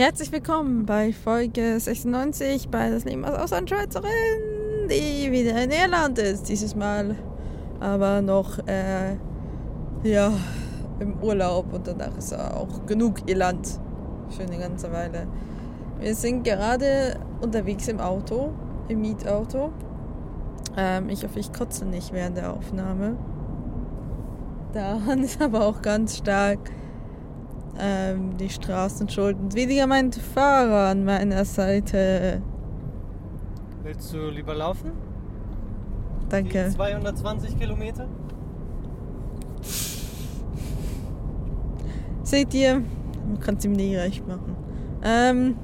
[0.00, 4.08] Herzlich willkommen bei Folge 96 bei Das Leben als Auslandschweizerin,
[4.88, 7.16] die wieder in Irland ist dieses Mal,
[7.80, 9.16] aber noch äh,
[10.02, 10.32] ja,
[11.00, 13.78] im Urlaub und danach ist auch genug Irland
[14.30, 15.26] für eine ganze Weile.
[15.98, 18.54] Wir sind gerade unterwegs im Auto,
[18.88, 19.70] im Mietauto.
[20.78, 23.18] Ähm, ich hoffe, ich kotze nicht während der Aufnahme.
[24.72, 26.70] Daran ist aber auch ganz stark
[27.78, 32.42] ähm, die Straßen schuld und weniger mein Fahrer an meiner Seite.
[33.82, 34.92] Willst du lieber laufen?
[36.28, 36.66] Danke.
[36.68, 38.06] Die 220 Kilometer?
[42.22, 42.82] Seht ihr?
[43.26, 44.54] Man kann es ihm nie recht machen.
[45.02, 45.56] Ähm,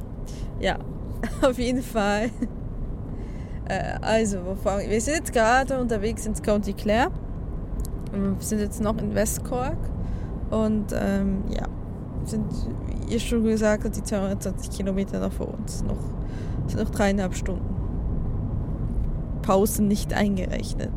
[0.60, 0.78] ja,
[1.42, 2.30] auf jeden Fall.
[3.68, 7.10] Äh, also, wir sind jetzt gerade unterwegs ins County Clare.
[8.12, 9.76] Wir sind jetzt noch in West Cork.
[10.50, 11.66] Und ähm, ja,
[12.28, 12.46] sind,
[12.86, 15.82] wie ihr schon gesagt habt, die 220 Kilometer noch vor uns.
[15.82, 15.98] Noch,
[16.66, 17.74] sind noch dreieinhalb Stunden.
[19.42, 20.92] Pausen nicht eingerechnet.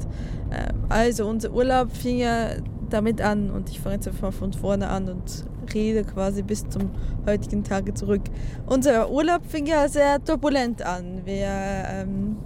[0.51, 2.49] Ähm, also unser Urlaub fing ja
[2.89, 6.67] damit an und ich fange jetzt einfach mal von vorne an und rede quasi bis
[6.67, 6.89] zum
[7.27, 8.23] heutigen Tage zurück.
[8.65, 11.21] Unser Urlaub fing ja sehr turbulent an.
[11.25, 12.37] Wir ähm,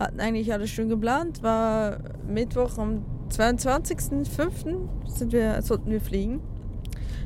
[0.00, 4.76] hatten eigentlich alles schön geplant, war Mittwoch am 22.05.
[5.06, 6.40] Sind wir, sollten wir fliegen.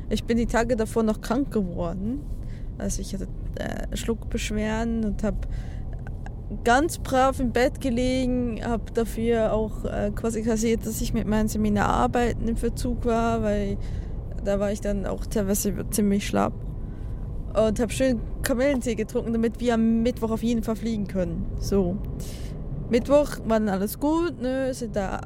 [0.09, 2.21] Ich bin die Tage davor noch krank geworden.
[2.77, 5.37] Also ich hatte äh, Schluckbeschwerden und habe
[6.63, 11.47] ganz brav im Bett gelegen, habe dafür auch äh, quasi kassiert, dass ich mit meinen
[11.47, 13.77] Seminararbeiten im Verzug war, weil
[14.43, 16.53] da war ich dann auch teilweise ziemlich schlapp.
[17.49, 21.45] Und habe schön Kamillentee getrunken, damit wir am Mittwoch auf jeden Fall fliegen können.
[21.59, 21.97] So.
[22.89, 24.73] Mittwoch war dann alles gut, ne?
[24.73, 25.21] Sind da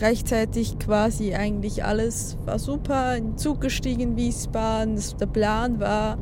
[0.00, 3.16] rechtzeitig quasi eigentlich alles war super.
[3.16, 4.96] In den Zug gestiegen Wiesbaden.
[4.96, 6.18] Das, der Plan war,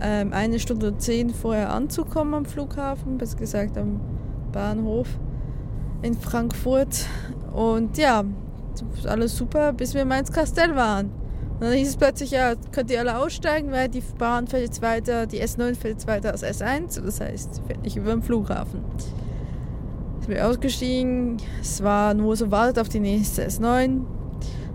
[0.00, 4.00] ähm, eine Stunde zehn vorher anzukommen am Flughafen, besser gesagt am
[4.52, 5.08] Bahnhof
[6.02, 7.06] in Frankfurt.
[7.52, 8.24] Und ja,
[9.06, 11.06] alles super, bis wir in Mainz-Kastell waren.
[11.54, 14.82] Und dann hieß es plötzlich, ja, könnt ihr alle aussteigen, weil die Bahn fährt jetzt
[14.82, 18.80] weiter, die S9 fährt jetzt weiter als S1, das heißt, fährt nicht über den Flughafen.
[20.24, 24.00] Sind wir ausgestiegen, es war nur so, wartet auf die nächste S9.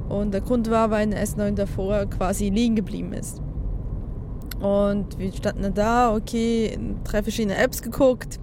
[0.07, 3.41] Und der Grund war, weil eine S9 davor quasi liegen geblieben ist.
[4.59, 8.39] Und wir standen da, okay, in drei verschiedene Apps geguckt.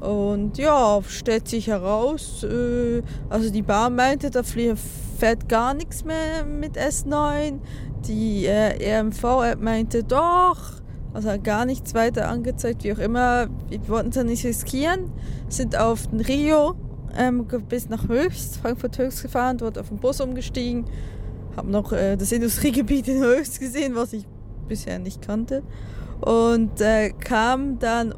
[0.00, 6.44] Und ja, stellt sich heraus, äh, also die Bahn meinte, da fährt gar nichts mehr
[6.44, 7.58] mit S9.
[8.06, 10.75] Die äh, RMV-App meinte doch,
[11.16, 13.48] also gar nichts weiter angezeigt, wie auch immer.
[13.70, 15.10] Wir wollten es ja nicht riskieren,
[15.48, 16.74] sind auf den Rio
[17.16, 20.84] ähm, bis nach Höchst, Frankfurt Höchst gefahren, dort auf den Bus umgestiegen,
[21.56, 24.26] haben noch äh, das Industriegebiet in Höchst gesehen, was ich
[24.68, 25.62] bisher nicht kannte.
[26.20, 28.14] Und äh, kam dann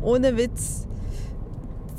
[0.00, 0.86] ohne Witz,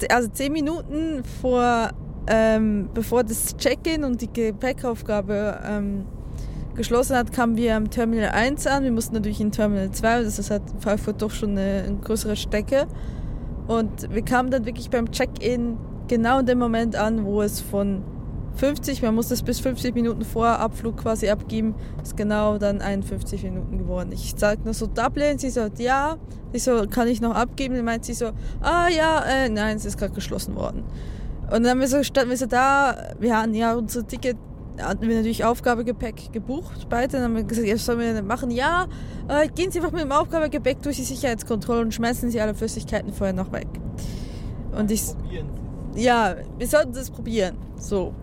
[0.10, 1.92] also zehn Minuten vor,
[2.26, 6.06] ähm, bevor das Check-in und die Gepäckaufgabe ähm,
[6.76, 8.84] geschlossen hat, kamen wir am Terminal 1 an.
[8.84, 12.36] Wir mussten natürlich in Terminal 2, das ist halt Frankfurt doch schon eine, eine größere
[12.36, 12.88] Strecke.
[13.68, 18.04] Und wir kamen dann wirklich beim Check-in genau in dem Moment an, wo es von
[18.56, 21.74] 50, man muss das bis 50 Minuten vor Abflug quasi abgeben,
[22.04, 24.12] ist genau dann 51 Minuten geworden.
[24.12, 26.18] Ich sage nur so Dublin, sie sagt ja,
[26.52, 27.76] ich so, kann ich noch abgeben?
[27.76, 30.84] Dann meint sie so, ah ja, äh, nein, es ist gerade geschlossen worden.
[31.46, 34.38] Und dann haben wir so, standen wir so da, wir hatten ja unser Ticket,
[34.82, 38.26] hatten wir natürlich Aufgabegepäck gebucht, beide, dann haben wir gesagt, ja, was sollen wir denn
[38.26, 38.52] machen?
[38.52, 38.88] Ja,
[39.28, 43.14] äh, gehen Sie einfach mit dem Aufgabegepäck durch die Sicherheitskontrolle und schmeißen Sie alle Flüssigkeiten
[43.14, 43.68] vorher noch weg.
[44.78, 45.04] Und ich,
[45.96, 48.14] ja, wir sollten es probieren, so.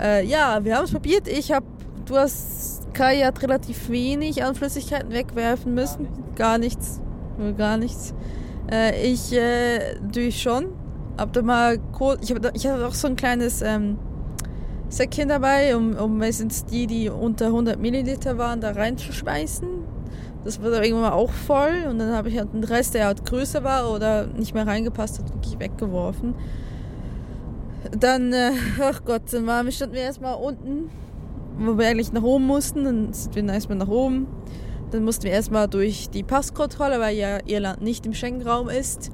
[0.00, 1.28] Äh, ja, wir haben es probiert.
[1.28, 1.66] Ich habe,
[2.06, 6.08] du hast Kai hat relativ wenig an Flüssigkeiten wegwerfen müssen.
[6.36, 7.00] Gar nichts.
[7.36, 7.58] Gar nichts.
[7.58, 8.14] Gar nichts.
[8.70, 10.66] Äh, ich äh, natürlich schon.
[11.16, 11.78] Hab da mal
[12.20, 13.98] ich habe ich hab auch so ein kleines ähm,
[14.88, 19.68] Säckchen dabei, um, um meistens die, die unter 100 Milliliter waren, da reinzuschmeißen.
[20.44, 23.64] Das dann irgendwann auch voll und dann habe ich halt den Rest, der halt größer
[23.64, 26.34] war oder nicht mehr reingepasst hat, wirklich weggeworfen.
[27.98, 30.90] Dann, äh, ach Gott, dann waren, standen wir erstmal unten,
[31.58, 32.84] wo wir eigentlich nach oben mussten.
[32.84, 34.26] Dann sind wir erstmal nach oben.
[34.90, 39.10] Dann mussten wir erstmal durch die Passkontrolle, weil ja Irland nicht im Schengen-Raum ist.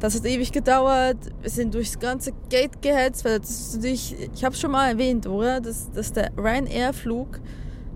[0.00, 1.16] Das hat ewig gedauert.
[1.42, 3.40] Wir sind durchs ganze Gate gehetzt, weil
[3.74, 5.60] natürlich, ich habe schon mal erwähnt, oder?
[5.60, 7.40] Dass, dass der Ryanair-Flug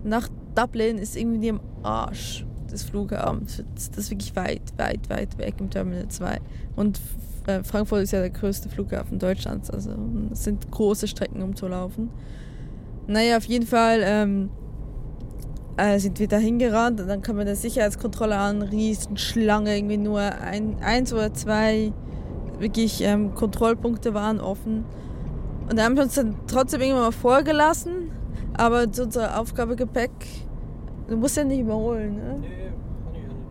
[0.03, 3.63] nach Dublin ist irgendwie im Arsch des Flughafens.
[3.75, 6.39] Das ist wirklich weit, weit, weit weg im Terminal 2.
[6.75, 6.99] Und
[7.47, 9.91] äh, Frankfurt ist ja der größte Flughafen Deutschlands, also
[10.31, 12.09] es sind große Strecken um zu laufen.
[13.07, 14.49] Naja, auf jeden Fall ähm,
[15.77, 20.21] äh, sind wir da hingerannt und dann kam man der Sicherheitskontrolle an, Riesenschlange, irgendwie nur
[20.21, 21.91] ein, eins oder zwei
[22.59, 24.85] wirklich ähm, Kontrollpunkte waren offen.
[25.69, 28.11] Und da haben wir uns dann trotzdem irgendwann mal vorgelassen,
[28.53, 30.11] aber zu unser Aufgabegepäck,
[31.07, 32.37] du musst ja nicht überholen, ne?
[32.39, 33.43] Nee, kann ich ja nicht.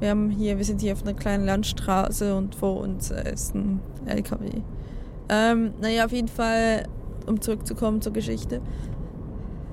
[0.00, 3.80] Wir haben hier, wir sind hier auf einer kleinen Landstraße und vor uns ist ein
[4.06, 4.50] LKW.
[5.30, 6.84] Ähm, naja, auf jeden Fall,
[7.26, 8.60] um zurückzukommen zur Geschichte.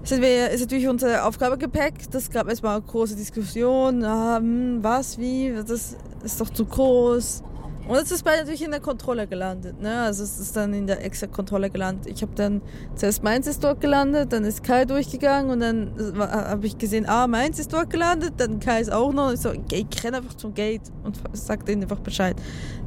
[0.04, 2.10] Wir, ist natürlich unser Aufgabegepäck.
[2.12, 4.04] Das gab erstmal eine große Diskussion.
[4.04, 7.44] Ah, hm, was, wie, das ist doch zu groß.
[7.88, 9.82] Und es ist beide natürlich in der Kontrolle gelandet.
[9.82, 10.02] Ne?
[10.02, 12.08] Also es ist dann in der extra-Kontrolle gelandet.
[12.08, 12.62] Ich habe dann
[12.96, 17.28] zuerst meins ist dort gelandet, dann ist Kai durchgegangen und dann habe ich gesehen, ah,
[17.28, 19.34] meins ist dort gelandet, dann Kai ist auch noch.
[19.34, 22.36] Ich so, ich renne einfach zum Gate und sag denen einfach Bescheid.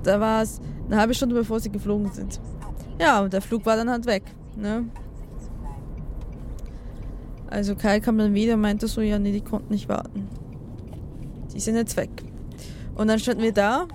[0.05, 2.41] Da war es eine halbe Stunde, bevor sie geflogen sind.
[3.01, 4.23] Ja, und der Flug war dann halt weg.
[4.57, 4.85] Ne?
[7.55, 10.27] Also Kai kam dann wieder und meinte so, ja, nee, die konnten nicht warten.
[11.55, 12.11] Die sind jetzt weg.
[12.97, 13.87] Und dann standen wir da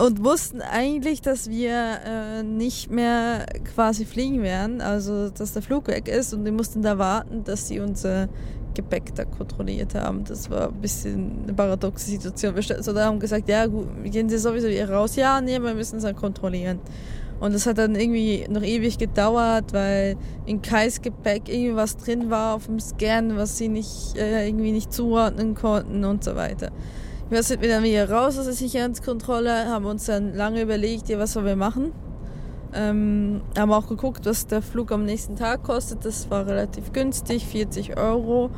[0.00, 5.88] und wussten eigentlich, dass wir äh, nicht mehr quasi fliegen werden, also dass der Flug
[5.88, 8.28] weg ist und wir mussten da warten, dass sie unser
[8.74, 10.22] Gepäck da kontrolliert haben.
[10.22, 12.54] Das war ein bisschen eine paradoxe Situation.
[12.54, 15.16] Wir standen so da haben gesagt, ja gut, gehen Sie sowieso wieder raus.
[15.16, 16.78] Ja, nee, wir müssen es dann kontrollieren.
[17.40, 22.30] Und das hat dann irgendwie noch ewig gedauert, weil in Kais Gepäck irgendwie was drin
[22.30, 26.70] war auf dem Scan, was sie nicht, äh, irgendwie nicht zuordnen konnten und so weiter.
[27.30, 31.34] Wir sind dann wieder raus aus der Sicherheitskontrolle, haben uns dann lange überlegt, ja, was
[31.34, 31.92] sollen wir machen.
[32.74, 36.04] Ähm, haben auch geguckt, was der Flug am nächsten Tag kostet.
[36.04, 38.50] Das war relativ günstig, 40 Euro,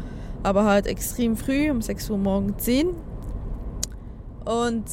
[0.43, 2.89] aber halt extrem früh, um 6 Uhr morgens 10.
[4.45, 4.85] Und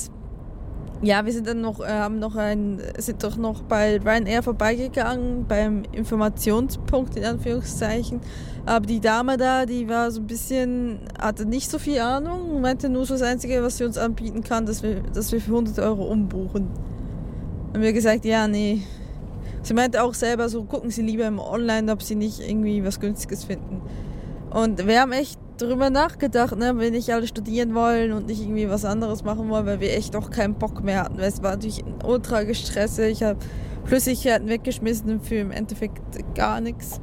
[1.02, 5.46] ja, wir sind dann noch, äh, haben noch ein, sind doch noch bei Ryanair vorbeigegangen,
[5.48, 8.20] beim Informationspunkt in Anführungszeichen.
[8.66, 12.90] Aber die Dame da, die war so ein bisschen, hatte nicht so viel Ahnung, meinte
[12.90, 15.80] nur so das Einzige, was sie uns anbieten kann, dass wir, dass wir für 100
[15.80, 16.68] Euro umbuchen.
[17.74, 18.82] Haben wir gesagt, ja, nee.
[19.62, 23.00] Sie meinte auch selber so, gucken Sie lieber im Online, ob Sie nicht irgendwie was
[23.00, 23.82] Günstiges finden.
[24.50, 28.70] Und wir haben echt drüber nachgedacht, ne, wenn nicht alle studieren wollen und nicht irgendwie
[28.70, 31.20] was anderes machen wollen, weil wir echt auch keinen Bock mehr hatten.
[31.20, 33.00] Es war natürlich ultra gestresst.
[33.00, 33.38] Ich habe
[33.86, 36.02] Flüssigkeiten weggeschmissen für im Endeffekt
[36.36, 37.00] gar nichts.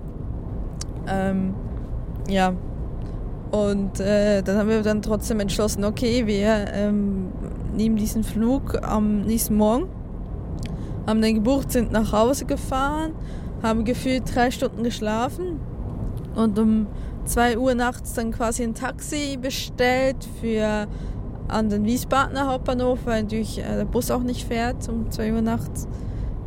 [1.09, 1.55] Ähm,
[2.29, 2.55] ja.
[3.51, 7.29] Und äh, dann haben wir dann trotzdem entschlossen, okay, wir ähm,
[7.77, 9.87] nehmen diesen Flug am nächsten Morgen,
[11.07, 13.13] haben den gebucht, sind nach Hause gefahren,
[13.63, 15.61] haben gefühlt drei Stunden geschlafen
[16.35, 16.87] und um
[17.25, 20.87] 2 Uhr nachts dann quasi ein Taxi bestellt für
[21.49, 25.43] an den Wiesbadener Hauptbahnhof, weil natürlich äh, der Bus auch nicht fährt um 2 Uhr
[25.43, 25.87] nachts.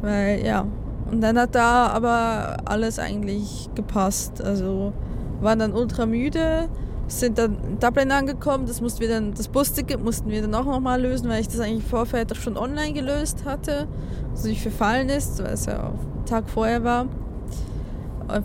[0.01, 0.65] Weil ja,
[1.12, 4.41] und dann hat da aber alles eigentlich gepasst.
[4.41, 4.94] Also
[5.41, 6.68] waren dann ultra müde,
[7.07, 10.65] sind dann in Dublin angekommen, das mussten wir dann, das Busticket mussten wir dann auch
[10.65, 13.88] nochmal lösen, weil ich das eigentlich vorher schon online gelöst hatte.
[14.31, 17.07] Also nicht verfallen ist, weil es ja auch Tag vorher war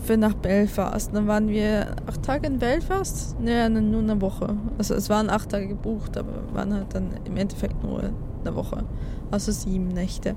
[0.05, 1.11] für nach Belfast.
[1.12, 3.38] Dann waren wir acht Tage in Belfast?
[3.40, 4.56] Ne, nur eine Woche.
[4.79, 8.02] Also es waren acht Tage gebucht, aber waren halt dann im Endeffekt nur
[8.40, 8.84] eine Woche.
[9.31, 10.37] Also sieben Nächte.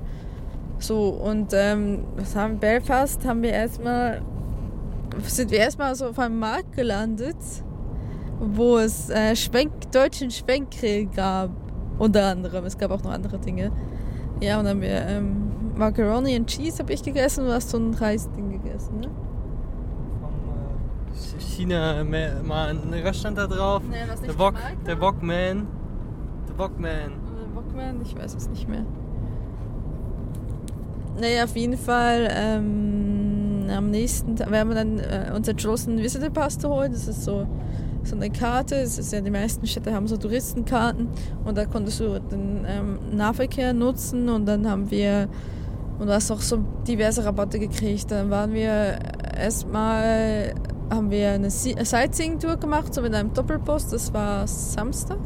[0.80, 3.26] So, und ähm, was haben Belfast?
[3.26, 4.22] Haben wir erstmal,
[5.24, 7.38] sind wir erstmal so auf einem Markt gelandet,
[8.40, 11.50] wo es äh, Schwenk, deutschen Schwenkgrill gab.
[11.98, 12.66] Unter anderem.
[12.66, 13.72] Es gab auch noch andere Dinge.
[14.42, 17.70] Ja, und dann haben wir ähm, Macaroni and Cheese habe ich gegessen und du hast
[17.70, 19.10] so ein Reisding gegessen, ne?
[21.40, 23.82] China mal ein Restaurant da drauf.
[23.90, 24.56] Nee, was nicht der Wok,
[24.86, 25.68] der Wokman.
[26.50, 27.12] Der Wokman.
[27.34, 28.86] Oder Bockman, ich weiß es nicht mehr.
[31.20, 36.30] Naja, auf jeden Fall ähm, am nächsten Tag, wir haben dann äh, uns entschlossen, Visitor
[36.30, 36.92] Pass zu holen.
[36.92, 37.48] Das ist so,
[38.04, 38.82] so eine Karte.
[38.82, 41.08] Das ist ja, die meisten Städte haben so Touristenkarten
[41.46, 45.30] und da konntest du den ähm, Nahverkehr nutzen und dann haben wir
[45.98, 48.12] und du hast auch so diverse Rabatte gekriegt.
[48.12, 49.00] Dann waren wir
[49.38, 50.54] erstmal
[50.90, 53.92] haben wir eine Si- Sightseeing-Tour gemacht, so mit einem Doppelpost.
[53.94, 55.18] Das war Samstag.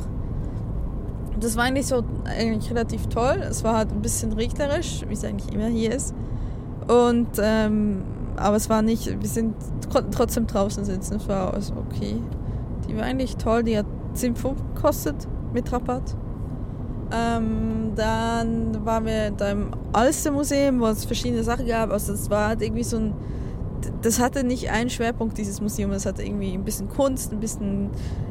[1.40, 3.42] Das war eigentlich so eigentlich relativ toll.
[3.50, 6.14] Es war halt ein bisschen regnerisch, wie es eigentlich immer hier ist.
[6.88, 8.04] Und ähm,
[8.36, 9.54] aber es war nicht, wir sind
[9.92, 11.16] konnten trotzdem draußen sitzen.
[11.18, 12.16] Es war alles okay.
[12.88, 13.64] Die war eigentlich toll.
[13.64, 15.16] Die hat 10 Pfund gekostet
[15.54, 16.16] mit Rabatt.
[17.12, 21.92] Ähm, dann waren wir in einem Alster-Museum, wo es verschiedene Sachen gab.
[21.92, 23.14] Also es war halt irgendwie so ein
[24.02, 25.92] das hatte nicht einen Schwerpunkt, dieses Museum.
[25.92, 27.90] Es hatte irgendwie ein bisschen Kunst, ein bisschen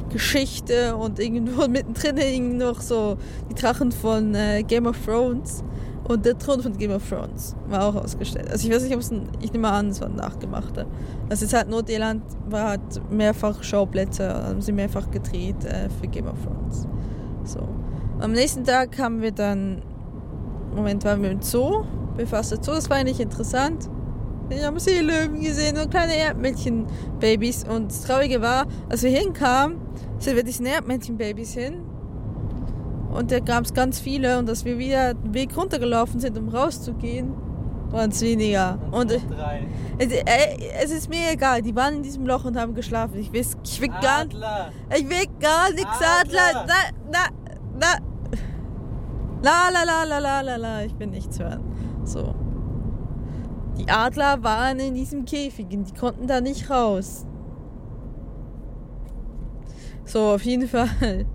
[0.09, 3.17] Geschichte und irgendwo mittendrin hingen noch so
[3.49, 5.63] die Drachen von äh, Game of Thrones.
[6.09, 8.49] Und der Thron von Game of Thrones war auch ausgestellt.
[8.49, 10.87] Also ich weiß nicht, ob es ein, ich nehme an, es war ein nachgemachter.
[11.29, 16.25] Also es halt Nordirland, war halt mehrfach Schauplätze, haben sie mehrfach gedreht äh, für Game
[16.25, 16.87] of Thrones.
[17.43, 17.59] So.
[18.19, 19.83] Am nächsten Tag haben wir dann,
[20.75, 21.83] Moment, waren wir im Zoo,
[22.17, 23.87] befasst Zoo, das war eigentlich interessant.
[24.49, 27.65] Wir haben Seelöwen gesehen und kleine Erdmännchen-Babys.
[27.67, 29.77] Und das Traurige war, als wir hinkamen,
[30.17, 31.83] sind wir diesen Erdmännchen-Babys hin
[33.11, 36.49] und da gab es ganz viele und dass wir wieder den Weg runtergelaufen sind, um
[36.49, 37.33] rauszugehen,
[37.89, 38.77] waren es weniger.
[38.91, 39.21] Und es,
[39.97, 43.17] es, ist mir egal, die waren in diesem Loch und haben geschlafen.
[43.17, 46.39] Ich will, ich will gar, ich will gar nichts Adler.
[46.53, 46.65] Adler.
[47.11, 47.19] Na,
[47.79, 48.05] na, na.
[49.41, 51.63] La la la la la la la, ich bin nichts hören.
[52.03, 52.35] So.
[53.79, 57.25] Die Adler waren in diesem Käfig und die konnten da nicht raus.
[60.05, 61.25] So, auf jeden Fall.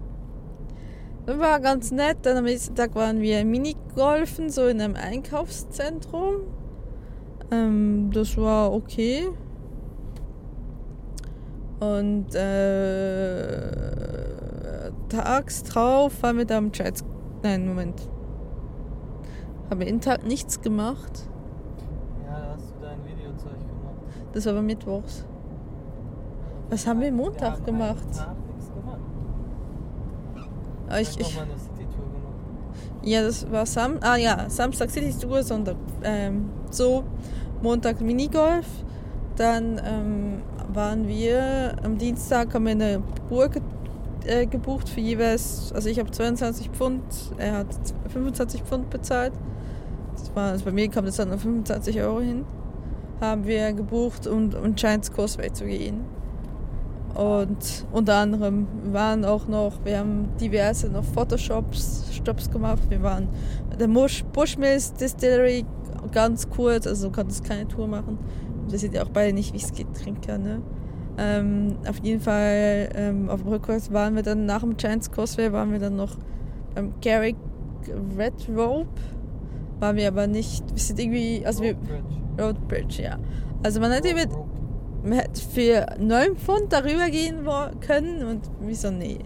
[1.26, 2.18] Das war ganz nett.
[2.22, 6.42] Dann am nächsten Tag waren wir Minigolfen, so in einem Einkaufszentrum.
[7.50, 9.28] Ähm, das war okay.
[11.80, 13.70] Und äh,
[15.08, 17.02] tags drauf waren wir da am Chat.
[17.42, 18.08] Nein, Moment.
[19.70, 21.28] Haben wir in Tag nichts gemacht.
[22.24, 24.16] Ja, da hast du dein Videozeug gemacht.
[24.34, 25.24] Das war aber mittwochs.
[26.68, 28.08] Was haben wir Montag wir haben gemacht?
[30.88, 31.38] Ah, ich, Ich,
[33.02, 37.04] ja, das war Sam ah, ja, Samstag City Tour, Sonntag ähm, so,
[37.62, 38.66] Montag Minigolf.
[39.36, 43.60] Dann ähm, waren wir am Dienstag haben wir eine Burg
[44.24, 47.02] äh, gebucht für jeweils, also ich habe 22 Pfund,
[47.36, 47.66] er hat
[48.12, 49.32] 25 Pfund bezahlt.
[50.16, 52.44] Das war, also bei mir kam das dann auf 25 Euro hin.
[53.20, 56.00] Haben wir gebucht, um, um Giants Causeway zu gehen.
[57.14, 62.82] Und unter anderem waren auch noch, wir haben diverse noch Photoshops Stops gemacht.
[62.88, 63.28] Wir waren
[63.78, 65.64] der Bush, Bushmills Distillery
[66.10, 68.18] ganz kurz, also du konntest keine Tour machen.
[68.68, 70.60] Wir sind ja auch beide nicht Whisky-Trinker, ne?
[71.16, 75.52] Ähm, auf jeden Fall ähm, auf dem Rückwärts waren wir dann nach dem Giants Causeway
[75.52, 76.16] waren wir dann noch
[76.74, 77.36] beim Garrick
[78.18, 78.88] Red Rope.
[79.78, 81.76] Waren wir aber nicht, wir sind irgendwie, also wir.
[82.38, 83.18] Road Bridge, ja.
[83.62, 84.28] Also man hätte mit,
[85.02, 87.46] man hätte für 9 Pfund darüber gehen
[87.80, 89.18] können und wieso nee.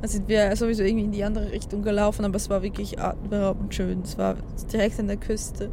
[0.00, 3.74] Dann sind wir sowieso irgendwie in die andere Richtung gelaufen, aber es war wirklich atemberaubend
[3.74, 4.02] schön.
[4.02, 4.36] Es war
[4.72, 5.70] direkt an der Küste.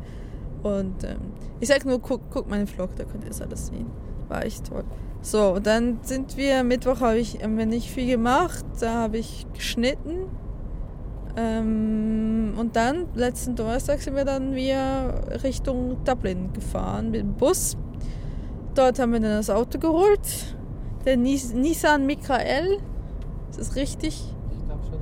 [0.64, 3.86] Und ähm, ich sag nur, guck, guck meinen Vlog, da könnt ihr das alles sehen.
[4.28, 4.84] War echt toll.
[5.22, 9.46] So, dann sind wir, Mittwoch habe ich haben wir nicht viel gemacht, da habe ich
[9.54, 10.28] geschnitten.
[11.38, 17.76] Ähm, und dann, letzten Donnerstag sind wir dann wieder Richtung Dublin gefahren mit dem Bus.
[18.74, 20.56] Dort haben wir dann das Auto geholt.
[21.06, 22.78] Der Nis Nissan Mikael.
[23.50, 24.34] Ist das richtig?
[24.52, 25.00] Ich glaube schon,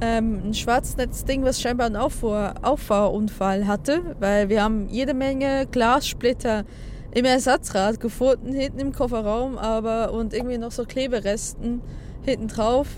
[0.00, 0.18] ja.
[0.18, 5.66] Ähm, ein schwarzes Ding, was scheinbar einen Auffahr Auffahrunfall hatte, weil wir haben jede Menge
[5.70, 6.64] Glassplitter
[7.12, 11.80] im Ersatzrad gefunden, hinten im Kofferraum, aber und irgendwie noch so Kleberesten
[12.24, 12.88] hinten drauf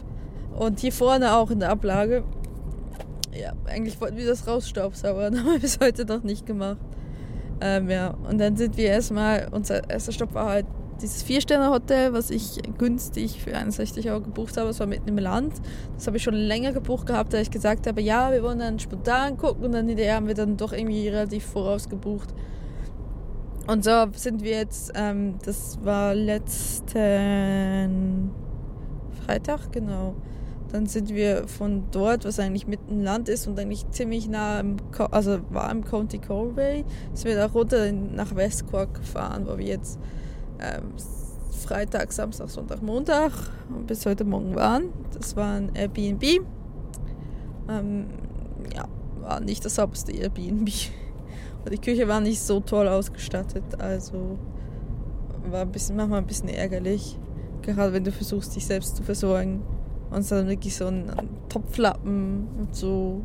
[0.58, 2.24] und hier vorne auch in der Ablage.
[3.32, 6.78] Ja, eigentlich wollten wir das rausstaubsaubern, haben wir bis heute noch nicht gemacht.
[7.60, 10.66] Ähm, ja, und dann sind wir erstmal, unser erster Stopp war halt
[11.00, 14.66] dieses Vier-Sterne-Hotel, was ich günstig für 61 Euro gebucht habe.
[14.68, 15.54] Das war mitten im Land.
[15.94, 18.80] Das habe ich schon länger gebucht gehabt, da ich gesagt habe, ja, wir wollen dann
[18.80, 22.34] spontan gucken und dann hinterher haben wir dann doch irgendwie relativ voraus gebucht.
[23.68, 26.90] Und so sind wir jetzt, ähm, das war letzten
[29.24, 30.16] Freitag, genau.
[30.72, 34.60] Dann sind wir von dort, was eigentlich mitten im Land ist und eigentlich ziemlich nah,
[34.60, 34.76] im,
[35.10, 36.84] also war im County Galway,
[37.14, 39.98] sind wir da runter nach West Cork gefahren, wo wir jetzt
[40.60, 40.92] ähm,
[41.58, 43.32] Freitag, Samstag, Sonntag, Montag
[43.74, 44.90] und bis heute Morgen waren.
[45.12, 46.22] Das war ein Airbnb.
[47.68, 48.06] Ähm,
[48.74, 48.86] ja,
[49.20, 50.70] war nicht das sauberste Airbnb.
[51.64, 54.38] Und die Küche war nicht so toll ausgestattet, also
[55.50, 57.18] war ein bisschen, manchmal ein bisschen ärgerlich.
[57.62, 59.62] Gerade wenn du versuchst, dich selbst zu versorgen.
[60.10, 61.10] Und es dann wirklich so ein
[61.48, 63.20] Topflappen und so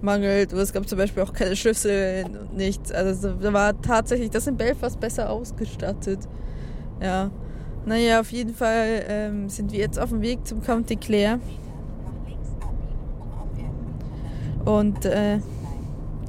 [0.00, 0.52] mangelt.
[0.52, 2.92] Und es gab zum Beispiel auch keine Schlüssel und nichts.
[2.92, 6.20] Also da war tatsächlich das in Belfast besser ausgestattet.
[7.00, 7.30] Ja.
[7.86, 11.40] Naja, auf jeden Fall ähm, sind wir jetzt auf dem Weg zum County Clare.
[14.64, 15.38] Und äh,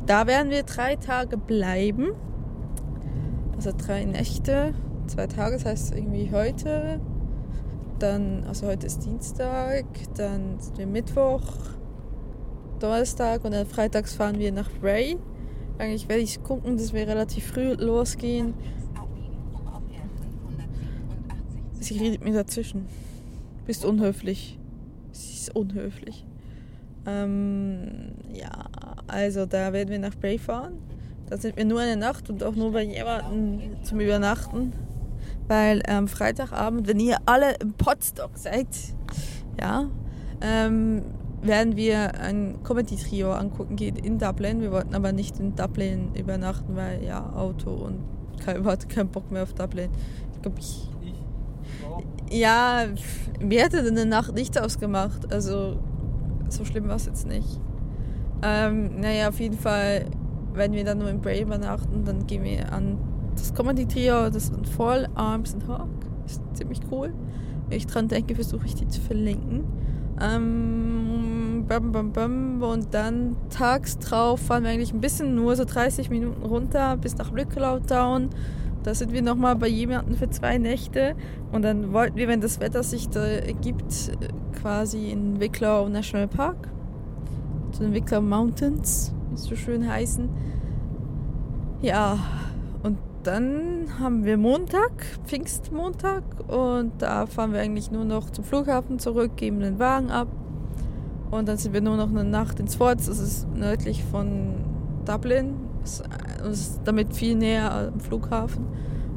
[0.05, 2.11] da werden wir drei Tage bleiben.
[3.55, 4.73] Also drei Nächte,
[5.07, 7.01] zwei Tage, das heißt irgendwie heute.
[7.99, 11.41] Dann, also heute ist Dienstag, dann sind wir Mittwoch,
[12.79, 15.17] Donnerstag und dann freitags fahren wir nach Bray.
[15.77, 18.53] Eigentlich werde ich gucken, dass wir relativ früh losgehen.
[21.81, 22.85] Sie redet mir dazwischen.
[23.65, 24.57] Bist unhöflich.
[25.11, 26.25] Sie ist unhöflich.
[27.05, 28.65] Ähm, ja,
[29.07, 30.77] also da werden wir nach Bray fahren.
[31.29, 34.71] Da sind wir nur eine Nacht und auch nur bei jemandem zum Übernachten.
[35.49, 38.67] Weil am Freitagabend, wenn ihr alle im Podstock seid,
[39.59, 39.89] ja,
[40.41, 41.01] ähm,
[41.41, 44.61] werden wir ein Comedy-Trio angucken gehen in Dublin.
[44.61, 48.03] Wir wollten aber nicht in Dublin übernachten, weil ja, Auto und
[48.45, 49.89] kein, hatte keinen Bock mehr auf Dublin.
[50.35, 50.87] Ich glaube, ich.
[51.01, 52.37] Ich?
[52.39, 52.85] Ja,
[53.41, 55.33] mir hätte eine Nacht nichts ausgemacht.
[55.33, 55.79] Also,
[56.49, 57.59] so schlimm war es jetzt nicht.
[58.43, 60.05] Ähm, naja, auf jeden Fall,
[60.53, 63.08] wenn wir dann nur in Bray übernachten, dann gehen wir an
[63.39, 65.89] das Comedy-Trio, das ist voll Arms and Hawk.
[66.25, 67.13] Ist ziemlich cool.
[67.67, 69.63] Wenn ich dran denke, versuche ich die zu verlinken.
[70.21, 72.61] Ähm, bam, bam, bam.
[72.61, 77.17] Und dann tags drauf fahren wir eigentlich ein bisschen nur so 30 Minuten runter bis
[77.17, 78.29] nach Wicklow Town.
[78.83, 81.15] Da sind wir nochmal bei jemandem für zwei Nächte.
[81.51, 84.11] Und dann wollten wir, wenn das Wetter sich da ergibt,
[84.61, 86.69] quasi in Wicklow National Park.
[87.71, 90.27] Zu den Wicklow Mountains, wie es so schön heißen.
[91.81, 92.48] Ja, und
[93.23, 94.91] dann haben wir Montag,
[95.25, 100.27] Pfingstmontag, und da fahren wir eigentlich nur noch zum Flughafen zurück, geben den Wagen ab.
[101.31, 104.55] Und dann sind wir nur noch eine Nacht in Swords, das ist nördlich von
[105.05, 105.55] Dublin.
[105.81, 106.03] Das
[106.51, 108.65] ist damit viel näher am Flughafen.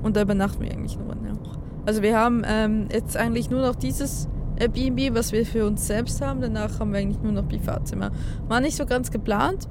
[0.02, 1.58] Und da übernachten wir eigentlich nur noch.
[1.84, 6.20] Also wir haben ähm, jetzt eigentlich nur noch dieses Airbnb, was wir für uns selbst
[6.20, 6.40] haben.
[6.40, 8.10] Danach haben wir eigentlich nur noch Privatzimmer.
[8.48, 9.68] War nicht so ganz geplant,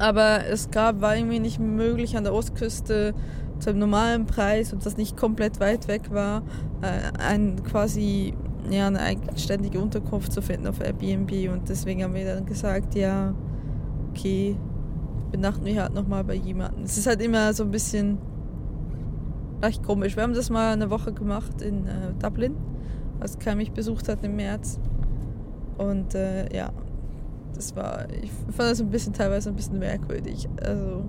[0.00, 3.14] aber es gab, war irgendwie nicht möglich an der Ostküste
[3.58, 6.42] zu einem normalen Preis und das nicht komplett weit weg war,
[6.80, 8.34] äh, ein quasi
[8.70, 13.34] ja, eine eigenständige Unterkunft zu finden auf Airbnb und deswegen haben wir dann gesagt, ja,
[14.10, 14.56] okay,
[15.30, 16.84] benachten wir halt nochmal bei jemandem.
[16.84, 18.18] Es ist halt immer so ein bisschen
[19.62, 20.16] recht komisch.
[20.16, 22.54] Wir haben das mal eine Woche gemacht in äh, Dublin,
[23.20, 24.78] als Kai mich besucht hat im März.
[25.78, 26.70] Und äh, ja,
[27.54, 30.48] das war, ich fand das ein bisschen teilweise ein bisschen merkwürdig.
[30.62, 31.04] Also,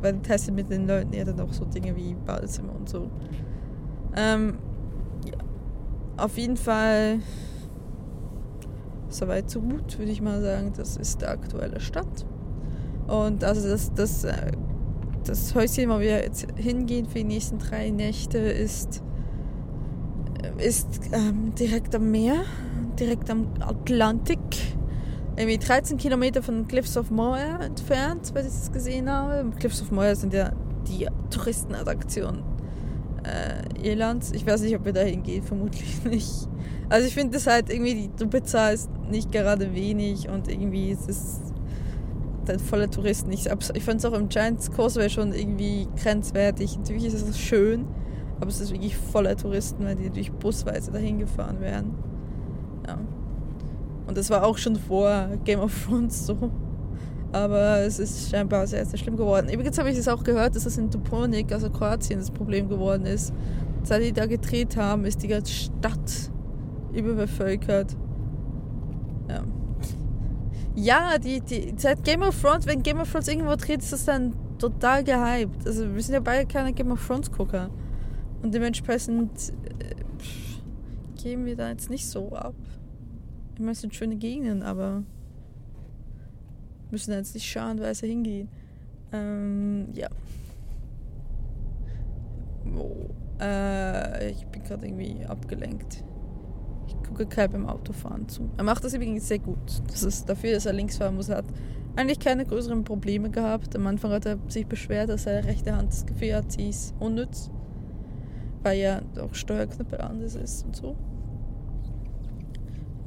[0.00, 3.10] weil du testet mit den Leuten ja dann auch so Dinge wie Badezimmer und so.
[4.16, 4.58] Ähm,
[5.24, 5.38] ja.
[6.16, 7.20] Auf jeden Fall,
[9.08, 12.26] soweit so gut, würde ich mal sagen, das ist der aktuelle Stand.
[13.06, 14.52] Und also das, das, äh,
[15.24, 19.02] das Häuschen, wo wir jetzt hingehen für die nächsten drei Nächte, ist,
[20.58, 22.42] ist ähm, direkt am Meer,
[22.98, 24.38] direkt am Atlantik.
[25.38, 29.48] Irgendwie 13 Kilometer von Cliffs of Moher entfernt, weil ich das gesehen habe.
[29.56, 30.50] Cliffs of Moher sind ja
[30.88, 32.42] die Touristenattraktion
[33.22, 34.32] äh, Irlands.
[34.32, 36.48] Ich weiß nicht, ob wir da hingehen, vermutlich nicht.
[36.88, 41.40] Also ich finde das halt irgendwie, du bezahlst nicht gerade wenig und irgendwie ist es
[42.46, 43.30] dann voller Touristen.
[43.30, 46.78] Ich, ich fand es auch im Giants Causeway schon irgendwie grenzwertig.
[46.78, 47.86] Natürlich ist es schön,
[48.40, 51.94] aber es ist wirklich voller Touristen, weil die natürlich busweise dahin gefahren werden.
[52.88, 52.98] Ja.
[54.08, 56.50] Und das war auch schon vor Game of Thrones so.
[57.30, 59.50] Aber es ist scheinbar sehr, sehr schlimm geworden.
[59.50, 63.04] Übrigens habe ich es auch gehört, dass es in Dubrovnik, also Kroatien, das Problem geworden
[63.04, 63.34] ist.
[63.82, 66.30] Seit die da gedreht haben, ist die ganze Stadt
[66.94, 67.94] überbevölkert.
[69.28, 69.44] Ja.
[70.74, 74.06] Ja, die, die, seit Game of Thrones, wenn Game of Thrones irgendwo dreht, ist das
[74.06, 75.66] dann total gehypt.
[75.66, 77.68] Also wir sind ja beide keine Game of Thrones Gucker.
[78.42, 82.54] Und dementsprechend äh, gehen wir da jetzt nicht so ab.
[83.58, 85.02] Ich meine, es sind schöne Gegenden, aber
[86.92, 88.48] müssen jetzt nicht scharenweise hingehen.
[89.12, 90.08] Ähm, ja.
[92.76, 96.04] Oh, äh, ich bin gerade irgendwie abgelenkt.
[96.86, 98.48] Ich gucke Kai beim Autofahren zu.
[98.56, 99.82] Er macht das übrigens sehr gut.
[99.88, 101.28] Das ist dafür, dass er links fahren muss.
[101.28, 101.46] Er hat
[101.96, 103.74] eigentlich keine größeren Probleme gehabt.
[103.74, 106.94] Am Anfang hat er sich beschwert, dass seine rechte Hand das Gefühl hat, sie ist
[107.00, 107.50] unnütz.
[108.62, 110.94] Weil ja auch Steuerknüppel anders ist und so.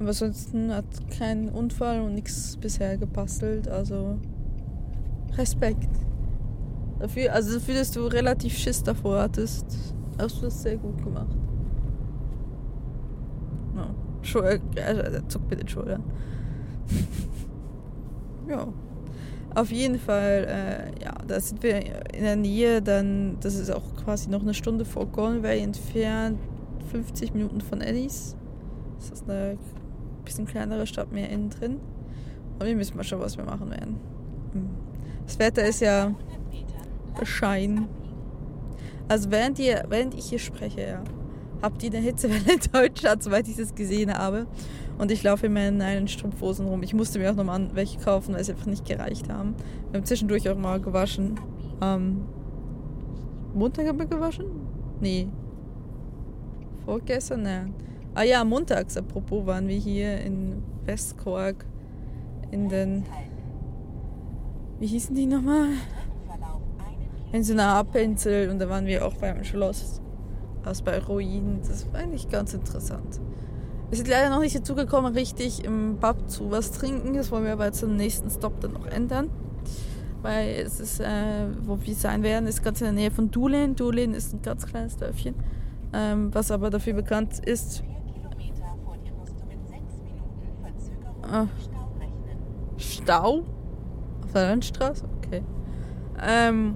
[0.02, 0.86] Aber ansonsten hat
[1.16, 3.68] kein Unfall und nichts bisher gebastelt.
[3.68, 4.18] Also
[5.38, 5.90] Respekt.
[6.98, 9.64] Dafür, also dafür, dass du relativ Schiss davor hattest,
[10.20, 11.36] hast du das sehr gut gemacht.
[13.76, 13.94] No.
[14.24, 16.04] Schulter, äh, zuck bitte die Schultern.
[18.50, 18.68] ja.
[19.54, 21.76] Auf jeden Fall, äh, ja, da sind wir
[22.12, 26.40] in der Nähe, dann, das ist auch quasi noch eine Stunde vor Galway entfernt,
[26.90, 28.36] 50 Minuten von Ennis.
[28.98, 29.58] Das ist eine
[30.32, 31.80] bisschen kleinere Stadt mehr innen drin.
[32.60, 34.00] Und wir müssen mal schauen, was wir machen werden.
[34.54, 34.70] Hm.
[35.26, 36.14] Das Wetter ist ja
[37.20, 37.88] bescheiden.
[39.08, 41.04] Also während, ihr, während ich hier spreche, ja,
[41.62, 44.48] habt ihr eine Hitzewelle in Deutschland, soweit ich das gesehen habe.
[44.98, 46.84] Und ich laufe immer in einen Strumpfhosen rum.
[46.84, 49.56] Ich musste mir auch nochmal welche kaufen, weil sie einfach nicht gereicht haben.
[49.90, 51.40] Wir haben zwischendurch auch mal gewaschen.
[51.82, 52.22] Ähm,
[53.54, 54.46] Montag haben wir gewaschen?
[55.02, 55.28] Nee.
[56.86, 57.44] Vorgestern?
[57.44, 57.74] Nein.
[58.14, 61.66] Ah ja, montags, apropos, waren wir hier in Westkork
[62.52, 63.06] in den
[64.82, 65.68] wie hießen die nochmal?
[67.32, 70.02] In so einer Abinsel und da waren wir auch beim Schloss.
[70.66, 71.60] Also bei Ruinen.
[71.62, 73.20] Das war eigentlich ganz interessant.
[73.90, 77.14] Wir sind leider noch nicht dazu gekommen, richtig im Pub zu was trinken.
[77.14, 79.30] Das wollen wir aber zum nächsten Stop dann noch ändern.
[80.24, 83.76] Weil es ist, äh, wo wir sein werden, ist ganz in der Nähe von Dulin.
[83.76, 85.36] Dulin ist ein ganz kleines Dörfchen,
[85.94, 87.84] ähm, was aber dafür bekannt ist.
[91.32, 91.48] Ah.
[92.78, 93.44] Stau?
[94.24, 95.06] Auf der Landstraße?
[95.18, 95.44] Okay.
[96.22, 96.76] Ähm,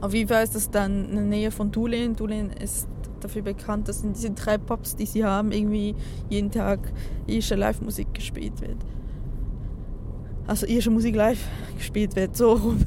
[0.00, 2.14] auf jeden Fall ist das dann in der Nähe von Dulin.
[2.14, 2.88] Dulin ist
[3.20, 5.94] dafür bekannt, dass in diesen drei Pubs, die sie haben, irgendwie
[6.28, 6.92] jeden Tag
[7.26, 8.78] irische Live-Musik gespielt wird.
[10.46, 11.44] Also irische Musik live
[11.76, 12.78] gespielt wird, so rum.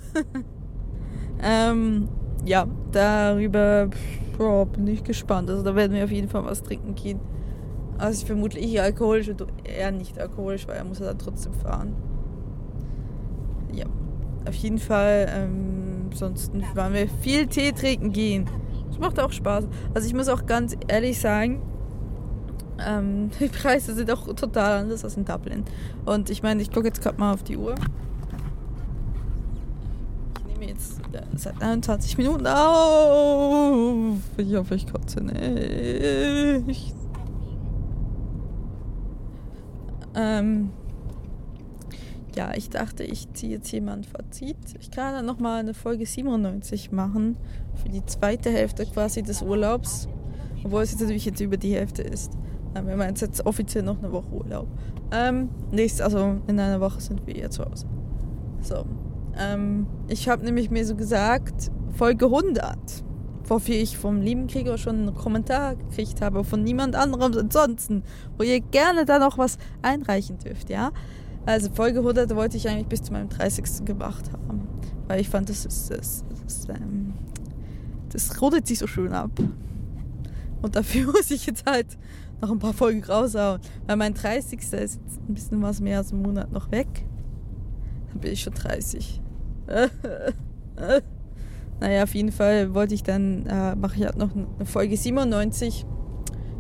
[1.43, 2.07] ähm,
[2.45, 3.89] ja, darüber
[4.37, 5.49] boah, bin ich gespannt.
[5.49, 7.19] Also da werden wir auf jeden Fall was trinken gehen.
[7.97, 11.53] Also ich vermute ich alkoholisch und er nicht alkoholisch, weil er muss ja dann trotzdem
[11.53, 11.95] fahren.
[13.73, 13.85] Ja,
[14.47, 15.27] auf jeden Fall.
[15.29, 18.45] Ähm, ansonsten waren wir viel Tee trinken gehen.
[18.87, 19.65] Das macht auch Spaß.
[19.93, 21.61] Also ich muss auch ganz ehrlich sagen,
[22.85, 25.63] ähm, die Preise sind auch total anders als in Dublin.
[26.05, 27.75] Und ich meine, ich gucke jetzt gerade mal auf die Uhr.
[30.39, 31.01] Ich nehme jetzt
[31.35, 34.17] seit 21 Minuten auf.
[34.37, 36.95] Ich hoffe, ich kotze nicht.
[40.15, 40.71] Ähm,
[42.35, 44.57] ja, ich dachte, ich ziehe jetzt hier mal ein Fazit.
[44.79, 47.37] Ich kann dann nochmal eine Folge 97 machen.
[47.81, 50.07] Für die zweite Hälfte quasi des Urlaubs.
[50.63, 52.33] Obwohl es jetzt natürlich jetzt über die Hälfte ist.
[52.75, 54.67] Ähm, wir meinen jetzt offiziell noch eine Woche Urlaub.
[55.11, 57.85] Ähm, nächst, also in einer Woche sind wir hier zu Hause.
[58.61, 58.85] So.
[59.37, 62.77] Ähm, ich habe nämlich mir so gesagt, Folge 100.
[63.47, 68.03] Wofür ich vom lieben Krieger schon einen Kommentar gekriegt habe, von niemand anderem ansonsten,
[68.37, 70.91] wo ihr gerne da noch was einreichen dürft, ja?
[71.45, 73.85] Also Folge 100 wollte ich eigentlich bis zu meinem 30.
[73.85, 74.67] gemacht haben,
[75.07, 77.13] weil ich fand, das ist, das, das, ähm,
[78.09, 79.29] das rundet sich so schön ab.
[80.61, 81.97] Und dafür muss ich jetzt halt
[82.41, 83.61] noch ein paar Folgen raushauen.
[83.85, 84.59] Weil mein 30.
[84.59, 86.87] ist jetzt ein bisschen was mehr als einen Monat noch weg.
[88.09, 89.21] Dann bin ich schon 30.
[91.79, 95.85] naja, auf jeden Fall wollte ich dann, äh, mache ich halt noch eine Folge 97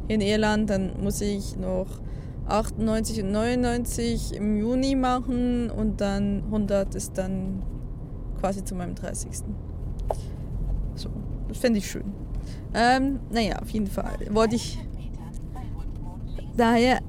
[0.07, 0.69] in Irland.
[0.69, 1.87] Dann muss ich noch
[2.47, 7.63] 98 und 99 im Juni machen und dann 100 ist dann
[8.39, 9.29] quasi zu meinem 30.
[10.95, 11.09] So,
[11.47, 12.13] das fände ich schön.
[12.73, 14.77] Ähm, naja, auf jeden Fall wollte ich
[16.57, 16.99] daher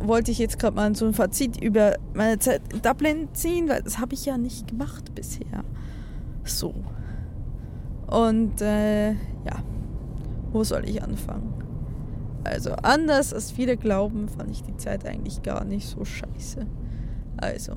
[0.00, 3.82] wollte ich jetzt gerade mal so ein Fazit über meine Zeit in Dublin ziehen, weil
[3.82, 5.64] das habe ich ja nicht gemacht bisher.
[6.44, 6.74] So.
[8.14, 9.62] Und äh, ja,
[10.52, 11.52] wo soll ich anfangen?
[12.44, 16.64] Also anders als viele glauben, fand ich die Zeit eigentlich gar nicht so scheiße.
[17.38, 17.72] Also,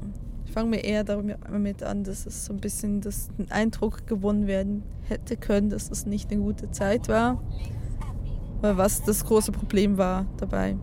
[0.45, 4.45] ich fange mir eher damit an, dass es so ein bisschen das, ein Eindruck gewonnen
[4.45, 7.41] werden hätte können, dass es nicht eine gute Zeit war.
[8.61, 10.77] Weil was das große Problem war dabei.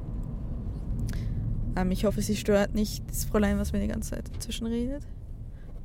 [1.77, 5.07] Ähm, ich hoffe, sie stört nicht das Fräulein, was mir die ganze Zeit dazwischen redet.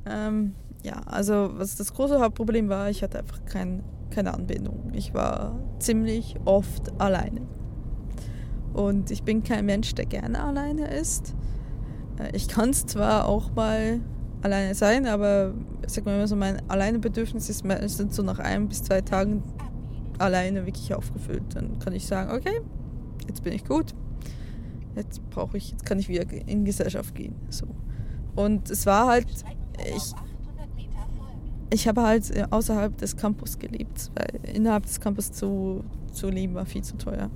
[0.06, 4.92] Ähm, ja, also was das große Hauptproblem war, ich hatte einfach kein, keine Anbindung.
[4.94, 7.42] Ich war ziemlich oft alleine.
[8.72, 11.34] Und ich bin kein Mensch, der gerne alleine ist.
[12.18, 14.00] Äh, ich kann es zwar auch mal
[14.42, 15.54] alleine sein, aber
[15.86, 19.42] sag mal so, mein Alleinebedürfnis ist meistens so nach ein bis zwei Tagen
[20.18, 21.42] alleine wirklich aufgefüllt.
[21.54, 22.60] Dann kann ich sagen, okay,
[23.28, 23.94] jetzt bin ich gut,
[24.96, 27.34] jetzt brauche ich, jetzt kann ich wieder in Gesellschaft gehen.
[27.50, 27.66] So.
[28.36, 29.26] Und es war halt,
[29.78, 30.14] ich,
[31.70, 36.54] ich habe halt äh, außerhalb des Campus gelebt, weil innerhalb des Campus zu, zu leben
[36.54, 37.30] war viel zu teuer.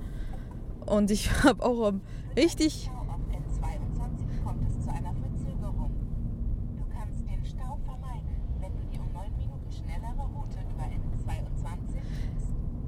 [0.85, 1.93] Und ich habe auch
[2.35, 2.89] richtig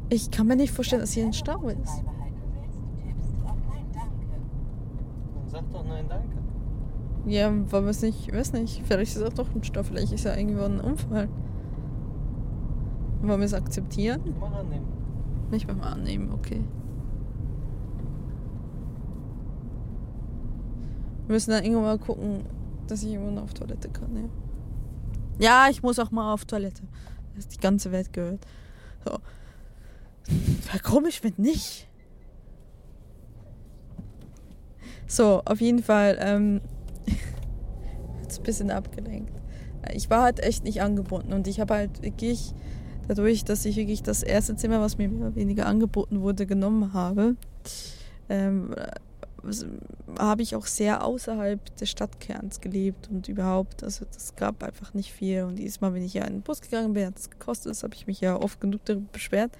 [0.09, 2.03] Ich kann mir nicht vorstellen, dass hier ein Stau ist.
[5.47, 6.37] Sag doch nein, danke.
[7.27, 8.83] Ja, wir es nicht, ich weiß nicht.
[8.85, 11.27] Vielleicht ist es auch doch ein Stoff, vielleicht ist ja irgendwo ein Unfall.
[13.21, 14.21] Wollen wir es akzeptieren?
[14.39, 14.87] Mal annehmen.
[15.51, 16.63] Nicht mal annehmen, okay.
[21.25, 22.45] Wir müssen dann irgendwann mal gucken,
[22.87, 24.29] dass ich irgendwann auf Toilette kann, ja.
[25.39, 26.83] Ja, ich muss auch mal auf Toilette.
[27.35, 28.39] Das ist die ganze Welt gehört.
[29.03, 29.19] So.
[30.71, 31.89] Wäre komisch, wenn nicht.
[35.07, 36.61] So, auf jeden Fall, ähm,
[38.35, 39.33] ein bisschen abgelenkt.
[39.93, 42.53] Ich war halt echt nicht angebunden und ich habe halt wirklich,
[43.07, 47.35] dadurch, dass ich wirklich das erste Zimmer, was mir weniger angeboten wurde, genommen habe,
[48.29, 48.73] ähm,
[50.19, 55.13] habe ich auch sehr außerhalb des Stadtkerns gelebt und überhaupt, also das gab einfach nicht
[55.13, 55.43] viel.
[55.43, 57.83] Und jedes Mal, wenn ich ja in den Bus gegangen bin, hat es gekostet, das
[57.83, 59.51] habe ich mich ja oft genug darüber beschwert.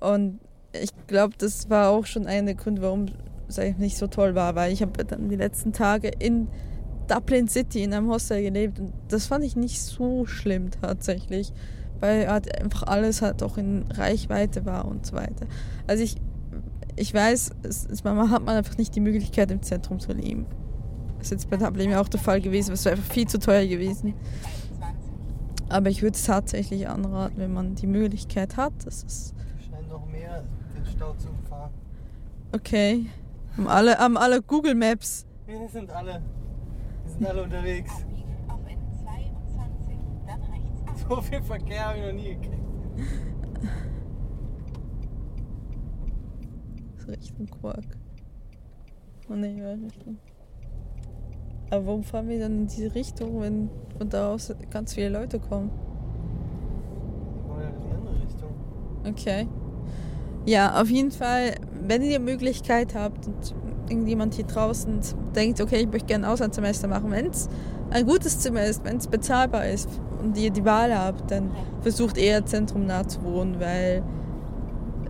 [0.00, 0.38] Und
[0.72, 3.06] ich glaube, das war auch schon einer der Gründe, warum
[3.48, 6.48] es eigentlich nicht so toll war, weil ich habe dann die letzten Tage in
[7.14, 11.52] Dublin City in einem Hostel gelebt und das fand ich nicht so schlimm tatsächlich,
[12.00, 15.46] weil halt einfach alles halt auch in Reichweite war und so weiter.
[15.86, 16.16] Also ich,
[16.96, 20.46] ich weiß, es, es, man hat man einfach nicht die Möglichkeit im Zentrum zu leben.
[21.18, 23.66] Das ist jetzt bei Dublin auch der Fall gewesen, es wäre einfach viel zu teuer
[23.66, 24.14] gewesen.
[25.68, 28.72] Aber ich würde es tatsächlich anraten, wenn man die Möglichkeit hat.
[28.84, 29.34] Das ist
[29.70, 30.44] Scheint noch mehr
[30.74, 31.70] den Stau zu umfahren.
[32.52, 33.06] okay.
[33.56, 35.26] Haben alle, haben alle Google Maps.
[35.46, 36.22] Wir sind alle,
[37.22, 37.92] sind alle unterwegs.
[38.48, 40.96] Auf N22, dann rechts ab.
[41.08, 42.62] So viel Verkehr habe ich noch nie gekriegt.
[46.98, 47.84] So Richtung Quark.
[49.28, 50.18] Oh ne, ja, Richtung.
[51.70, 55.38] Aber warum fahren wir dann in diese Richtung, wenn von da aus ganz viele Leute
[55.38, 55.70] kommen?
[57.34, 58.50] Wir wollen ja in die andere Richtung.
[59.06, 59.48] Okay.
[60.44, 61.54] Ja, auf jeden Fall,
[61.86, 63.54] wenn ihr die Möglichkeit habt und
[63.92, 65.00] irgendjemand hier draußen
[65.36, 67.48] denkt, okay, ich möchte gerne ein Auslandssemester machen, wenn es
[67.90, 69.88] ein gutes Zimmer ist, wenn es bezahlbar ist
[70.22, 71.50] und ihr die Wahl habt, dann
[71.82, 74.02] versucht eher zentrumnah zu wohnen, weil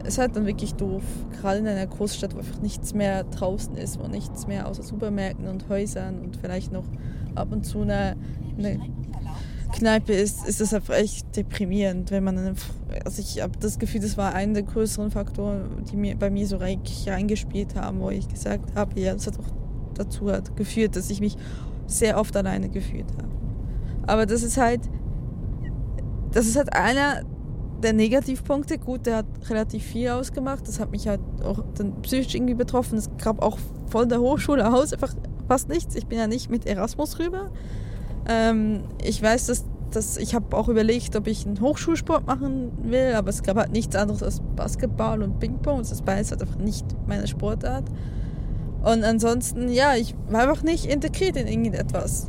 [0.04, 1.02] es halt dann wirklich doof,
[1.40, 5.46] gerade in einer Großstadt, wo einfach nichts mehr draußen ist, wo nichts mehr außer Supermärkten
[5.46, 6.84] und Häusern und vielleicht noch
[7.36, 8.16] ab und zu eine,
[8.58, 8.80] eine
[9.72, 12.54] Kneipe ist, ist es einfach echt deprimierend, wenn man eine,
[13.04, 16.46] also ich habe das Gefühl, das war einer der größeren Faktoren, die mir bei mir
[16.46, 19.62] so reingespielt haben, wo ich gesagt habe, ja, das hat auch
[19.94, 21.36] dazu hat geführt, dass ich mich
[21.86, 23.28] sehr oft alleine gefühlt habe.
[24.06, 24.80] Aber das ist halt,
[26.32, 27.22] das ist halt einer
[27.82, 28.78] der Negativpunkte.
[28.78, 30.66] Gut, der hat relativ viel ausgemacht.
[30.66, 32.98] Das hat mich halt auch dann psychisch irgendwie betroffen.
[32.98, 35.14] Es gab auch von der Hochschule aus einfach
[35.46, 35.94] fast nichts.
[35.94, 37.50] Ich bin ja nicht mit Erasmus rüber.
[38.28, 43.14] Ähm, ich weiß, dass, dass ich habe auch überlegt, ob ich einen Hochschulsport machen will,
[43.14, 45.78] aber es gab halt nichts anderes als Basketball und Ping-Pong.
[45.78, 47.84] Das beides halt einfach nicht meine Sportart.
[48.82, 52.28] Und ansonsten, ja, ich war einfach nicht integriert in irgendetwas.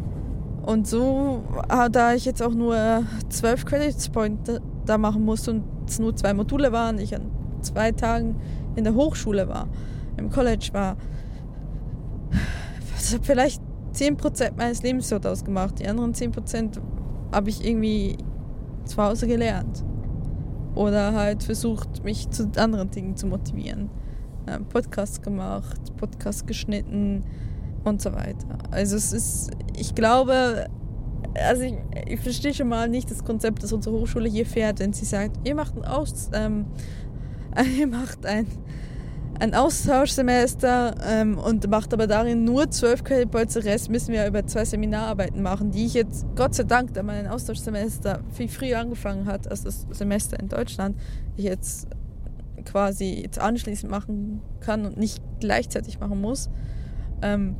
[0.63, 5.63] Und so, ah, da ich jetzt auch nur zwölf Credits Point da machen musste und
[5.87, 8.35] es nur zwei Module waren, ich an zwei Tagen
[8.75, 9.67] in der Hochschule war,
[10.17, 10.95] im College war,
[12.31, 13.62] hat vielleicht
[13.93, 15.79] 10% meines Lebens dort ausgemacht.
[15.79, 16.79] Die anderen 10%
[17.31, 18.17] habe ich irgendwie
[18.85, 19.83] zu Hause gelernt.
[20.75, 23.89] Oder halt versucht, mich zu anderen Dingen zu motivieren.
[24.47, 27.23] Ähm, Podcast gemacht, Podcast geschnitten
[27.83, 28.57] und so weiter.
[28.71, 30.67] Also es ist, ich glaube,
[31.35, 31.75] also ich,
[32.07, 35.47] ich verstehe schon mal nicht das Konzept, das unsere Hochschule hier fährt, wenn sie sagt,
[35.47, 36.65] ihr macht ein Aus, ähm,
[37.77, 38.47] ihr macht ein,
[39.39, 43.57] ein Austauschsemester ähm, und macht aber darin nur zwölf Credit Points.
[43.57, 47.27] Rest müssen wir über zwei Seminararbeiten machen, die ich jetzt, Gott sei Dank, da mein
[47.27, 50.95] Austauschsemester viel früher angefangen hat als das Semester in Deutschland,
[51.35, 51.87] ich jetzt
[52.65, 56.49] quasi jetzt anschließend machen kann und nicht gleichzeitig machen muss.
[57.21, 57.55] Ähm,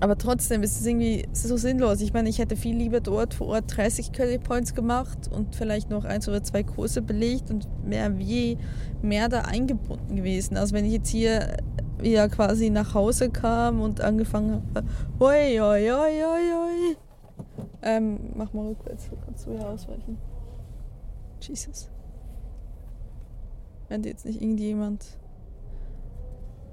[0.00, 2.00] aber trotzdem ist es irgendwie so sinnlos.
[2.00, 5.90] Ich meine, ich hätte viel lieber dort vor Ort 30 Credit Points gemacht und vielleicht
[5.90, 8.58] noch eins oder zwei Kurse belegt und mehr wie
[9.02, 10.56] mehr da eingebunden gewesen.
[10.56, 11.56] Also wenn ich jetzt hier
[11.98, 14.86] wieder quasi nach Hause kam und angefangen habe,
[15.20, 16.96] oi, oi, oi, oi, oi.
[17.82, 20.18] Ähm, mach mal rückwärts, kannst du hier ausweichen.
[21.40, 21.90] Jesus.
[23.88, 25.18] Wenn jetzt nicht irgendjemand.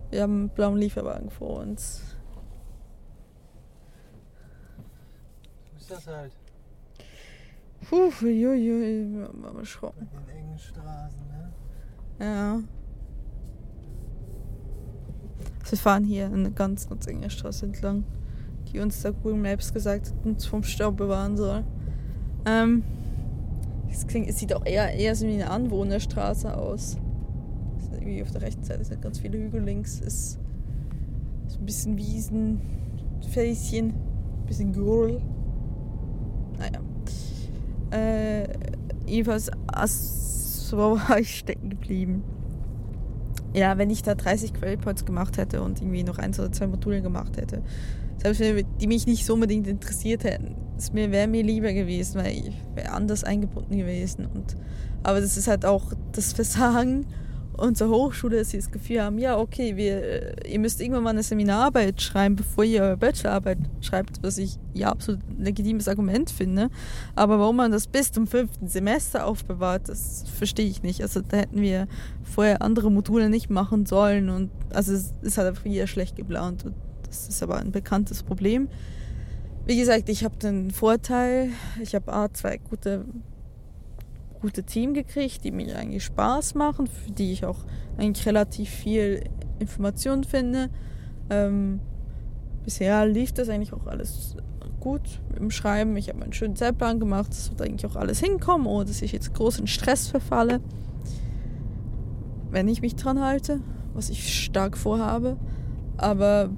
[0.09, 2.01] Wir haben einen blauen Lieferwagen vor uns.
[5.77, 6.31] So ist das halt.
[7.89, 10.07] Puh, uiuiui, mal erschrocken.
[10.13, 11.51] Mit den engen Straßen, ne?
[12.19, 12.59] Ja.
[15.67, 18.03] Wir fahren hier eine ganz, ganz enge Straße entlang,
[18.71, 21.63] die uns der Google Maps gesagt hat, uns vom Stau bewahren soll.
[22.45, 22.83] Ähm,
[23.89, 26.97] es, klingt, es sieht auch eher, eher so wie eine Anwohnerstraße aus.
[27.93, 30.39] Irgendwie auf der rechten Seite sind ganz viele Hügel, links ist
[31.47, 32.61] so ein bisschen Wiesen,
[33.29, 35.21] Fäschen, ein bisschen Gurl.
[36.61, 36.79] Naja.
[37.91, 38.47] Äh,
[39.05, 39.49] jedenfalls,
[40.69, 40.77] so
[41.09, 42.23] war ich stecken geblieben.
[43.53, 46.67] Ja, wenn ich da 30 Credit Points gemacht hätte und irgendwie noch eins oder zwei
[46.67, 47.63] Module gemacht hätte,
[48.17, 52.21] selbst wenn die mich nicht so unbedingt interessiert hätten, es mir wäre mir lieber gewesen,
[52.21, 54.25] weil ich wäre anders eingebunden gewesen.
[54.25, 54.55] Und,
[55.03, 57.07] aber das ist halt auch das Versagen
[57.61, 61.23] unsere Hochschule, dass sie das Gefühl haben, ja, okay, wir, ihr müsst irgendwann mal eine
[61.23, 66.69] Seminararbeit schreiben, bevor ihr eure Bachelorarbeit schreibt, was ich ja absolut ein legitimes Argument finde.
[67.15, 71.01] Aber warum man das bis zum fünften Semester aufbewahrt, das verstehe ich nicht.
[71.01, 71.87] Also da hätten wir
[72.23, 76.65] vorher andere Module nicht machen sollen und also es ist halt einfach wieder schlecht geplant
[76.65, 76.75] und
[77.07, 78.69] das ist aber ein bekanntes Problem.
[79.65, 81.49] Wie gesagt, ich habe den Vorteil,
[81.81, 83.05] ich habe A, zwei gute
[84.41, 87.59] gute Team gekriegt, die mir eigentlich Spaß machen, für die ich auch
[87.97, 89.23] eigentlich relativ viel
[89.59, 90.69] Information finde.
[91.29, 91.79] Ähm,
[92.63, 94.35] bisher lief das eigentlich auch alles
[94.79, 95.95] gut im Schreiben.
[95.95, 97.29] Ich habe einen schönen Zeitplan gemacht.
[97.29, 100.59] Das wird eigentlich auch alles hinkommen, ohne dass ich jetzt großen Stress verfalle.
[102.49, 103.61] Wenn ich mich dran halte,
[103.93, 105.37] was ich stark vorhabe.
[105.97, 106.49] Aber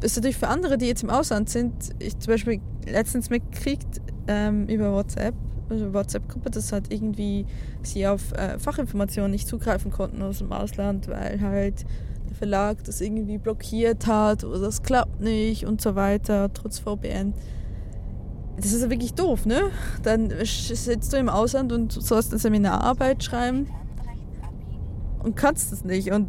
[0.00, 4.00] das ist natürlich für andere, die jetzt im Ausland sind, ich zum Beispiel letztens mitgekriegt
[4.28, 5.34] ähm, über WhatsApp,
[5.68, 7.46] WhatsApp-Gruppe, dass halt irgendwie
[7.82, 11.84] sie auf äh, Fachinformationen nicht zugreifen konnten aus dem Ausland, weil halt
[12.28, 17.34] der Verlag das irgendwie blockiert hat oder das klappt nicht und so weiter, trotz VPN.
[18.56, 19.70] Das ist ja wirklich doof, ne?
[20.02, 23.68] Dann sitzt du im Ausland und sollst eine Seminararbeit schreiben
[25.22, 26.10] und kannst es nicht.
[26.10, 26.28] Und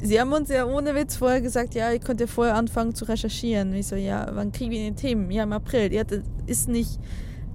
[0.00, 3.04] sie haben uns ja ohne Witz vorher gesagt, ja, ihr könnt ja vorher anfangen zu
[3.04, 3.74] recherchieren.
[3.74, 5.30] Ich so, ja, wann kriegen wir die Themen?
[5.30, 5.92] Ja, im April.
[5.92, 6.98] Ja, das ist nicht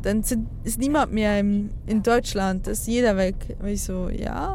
[0.01, 3.35] dann sind, ist niemand mehr im, in Deutschland, ist jeder weg.
[3.59, 4.49] Und ich so, ja,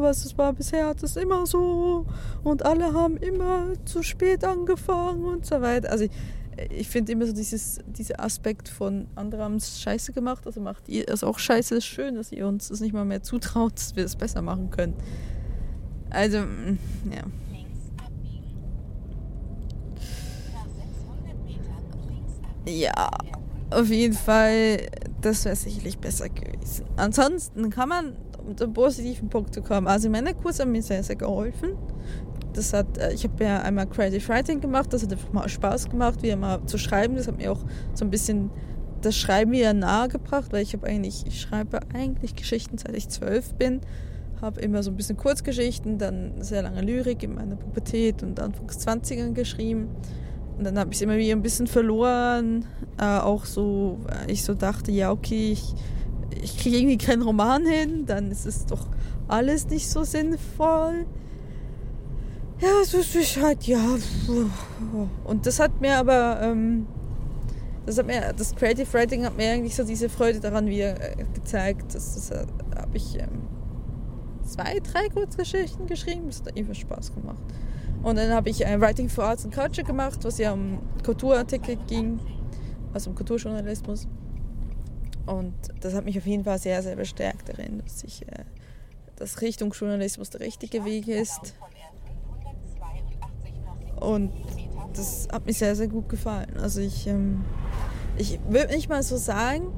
[0.00, 2.06] aber es war bisher hat es immer so
[2.42, 5.90] und alle haben immer zu spät angefangen und so weiter.
[5.90, 6.10] Also ich,
[6.70, 10.88] ich finde immer so dieses, dieser Aspekt von andere haben es scheiße gemacht, also macht
[10.88, 13.96] ihr es auch scheiße, ist schön, dass ihr uns das nicht mal mehr zutraut, dass
[13.96, 14.94] wir es besser machen können.
[16.10, 16.78] Also, mm,
[17.12, 17.22] ja.
[22.66, 23.10] Ja,
[23.70, 24.78] auf jeden Fall,
[25.20, 26.86] das wäre sicherlich besser gewesen.
[26.96, 29.86] Ansonsten kann man um den positiven Punkt zu kommen.
[29.86, 31.76] Also meine Kurse haben mir sehr, sehr geholfen.
[32.52, 35.88] Das hat, äh, ich habe ja einmal Creative Writing gemacht, das hat einfach mal Spaß
[35.88, 37.16] gemacht, wieder mal zu schreiben.
[37.16, 37.60] Das hat mir auch
[37.94, 38.50] so ein bisschen
[39.02, 43.08] das Schreiben wieder nahe gebracht, weil ich habe eigentlich, ich schreibe eigentlich Geschichten, seit ich
[43.08, 43.80] zwölf bin.
[44.42, 48.86] Habe immer so ein bisschen Kurzgeschichten, dann sehr lange Lyrik in meiner Pubertät und Anfangs
[48.86, 49.88] 20ern geschrieben.
[50.60, 52.66] Und dann habe ich es immer wieder ein bisschen verloren.
[52.98, 55.74] Äh, auch so, weil ich so dachte, ja, okay, ich,
[56.42, 58.86] ich kriege irgendwie keinen Roman hin, dann ist es doch
[59.26, 61.06] alles nicht so sinnvoll.
[62.60, 63.80] Ja, es ist halt, ja.
[65.24, 66.86] Und das hat mir aber, ähm,
[67.86, 71.24] das hat mir, das Creative Writing hat mir eigentlich so diese Freude daran wieder äh,
[71.32, 71.94] gezeigt.
[71.94, 72.46] Das, das äh,
[72.76, 73.48] habe ich ähm,
[74.44, 76.26] zwei, drei Kurzgeschichten geschrieben.
[76.26, 77.40] Das hat einfach Spaß gemacht.
[78.02, 81.76] Und dann habe ich ein Writing for Arts and Culture gemacht, was ja um Kulturartikel
[81.86, 82.18] ging,
[82.94, 84.08] also um Kulturjournalismus.
[85.26, 88.44] Und das hat mich auf jeden Fall sehr, sehr bestärkt darin, dass ich, äh,
[89.16, 91.54] dass Richtung Journalismus der richtige Weg ist.
[94.00, 94.32] Und
[94.94, 96.56] das hat mir sehr, sehr gut gefallen.
[96.58, 97.44] Also ich, ähm,
[98.16, 99.72] ich würde nicht mal so sagen,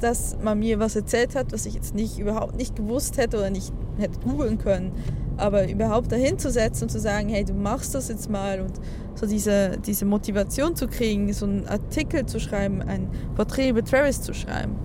[0.00, 3.50] dass man mir was erzählt hat, was ich jetzt nicht überhaupt nicht gewusst hätte oder
[3.50, 4.92] nicht hätte googeln können.
[5.38, 8.80] Aber überhaupt dahin zu setzen und zu sagen, hey, du machst das jetzt mal und
[9.14, 14.22] so diese, diese Motivation zu kriegen, so einen Artikel zu schreiben, ein Porträt über Travis
[14.22, 14.76] zu schreiben,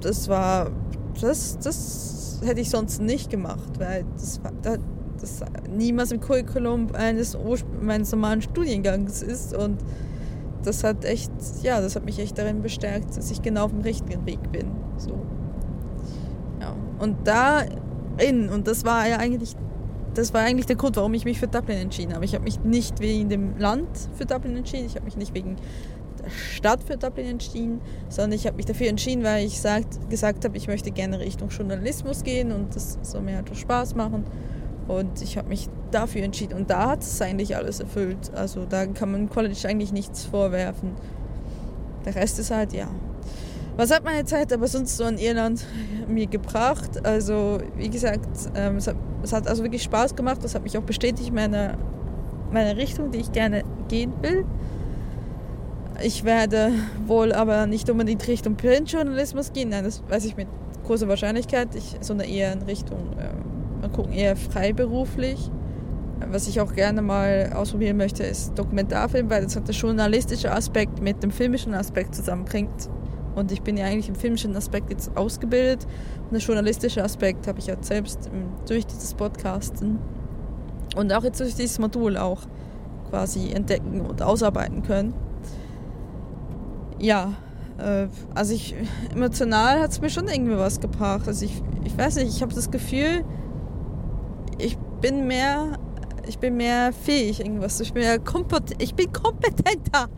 [0.00, 0.70] das war,
[1.20, 4.78] das, das hätte ich sonst nicht gemacht, weil das, das,
[5.20, 7.36] das niemals im Curriculum eines,
[7.80, 9.78] meines normalen Studiengangs ist und
[10.64, 11.30] das hat echt,
[11.62, 14.70] ja, das hat mich echt darin bestärkt, dass ich genau auf dem richtigen Weg bin.
[14.96, 15.18] So.
[16.60, 16.74] Ja.
[16.98, 17.64] Und da
[18.18, 18.48] in.
[18.48, 19.54] Und das war ja eigentlich,
[20.14, 22.24] das war eigentlich der Grund, warum ich mich für Dublin entschieden habe.
[22.24, 25.56] Ich habe mich nicht wegen dem Land für Dublin entschieden, ich habe mich nicht wegen
[26.22, 30.44] der Stadt für Dublin entschieden, sondern ich habe mich dafür entschieden, weil ich sagt, gesagt
[30.44, 34.24] habe, ich möchte gerne Richtung Journalismus gehen und das soll mir halt Spaß machen.
[34.88, 36.54] Und ich habe mich dafür entschieden.
[36.54, 38.32] Und da hat es eigentlich alles erfüllt.
[38.34, 40.92] Also da kann man College eigentlich nichts vorwerfen.
[42.04, 42.88] Der Rest ist halt, ja,
[43.76, 45.64] was hat meine Zeit aber sonst so in Irland
[46.08, 47.04] mir gebracht?
[47.04, 50.38] Also, wie gesagt, ähm, es, hat, es, hat, also wirklich Spaß gemacht.
[50.42, 51.76] Das hat mich auch bestätigt, meine,
[52.52, 54.44] meine Richtung, die ich gerne gehen will.
[56.02, 56.72] Ich werde
[57.06, 59.68] wohl aber nicht unbedingt Richtung Printjournalismus gehen.
[59.70, 60.48] Nein, das weiß ich mit
[60.84, 61.74] großer Wahrscheinlichkeit.
[61.74, 63.53] Ich, sondern eher in Richtung, äh, mal
[63.94, 65.50] gucken, eher freiberuflich.
[66.30, 71.00] Was ich auch gerne mal ausprobieren möchte, ist Dokumentarfilm, weil das hat der journalistische Aspekt
[71.00, 72.88] mit dem filmischen Aspekt zusammenbringt.
[73.34, 75.86] Und ich bin ja eigentlich im filmischen Aspekt jetzt ausgebildet.
[76.24, 78.30] Und der journalistische Aspekt habe ich ja selbst
[78.66, 79.98] durch dieses Podcasten
[80.96, 82.42] und auch jetzt durch dieses Modul auch
[83.10, 85.14] quasi entdecken und ausarbeiten können.
[86.98, 87.32] Ja,
[87.78, 88.74] äh, also ich
[89.14, 91.26] emotional hat es mir schon irgendwie was gebracht.
[91.26, 93.24] Also ich, ich weiß nicht, ich habe das Gefühl,
[94.58, 95.78] ich bin mehr,
[96.26, 97.80] ich bin mehr fähig irgendwas.
[97.80, 100.08] Ich bin kompet ich bin kompetenter.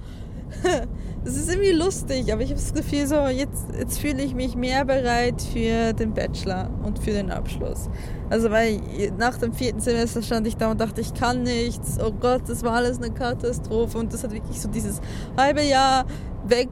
[1.25, 4.55] Das ist irgendwie lustig, aber ich habe das Gefühl, so jetzt, jetzt fühle ich mich
[4.55, 7.91] mehr bereit für den Bachelor und für den Abschluss.
[8.31, 8.81] Also weil
[9.19, 11.99] nach dem vierten Semester stand ich da und dachte, ich kann nichts.
[12.01, 15.01] Oh Gott, das war alles eine Katastrophe und das hat wirklich so dieses
[15.37, 16.07] halbe Jahr
[16.47, 16.69] weg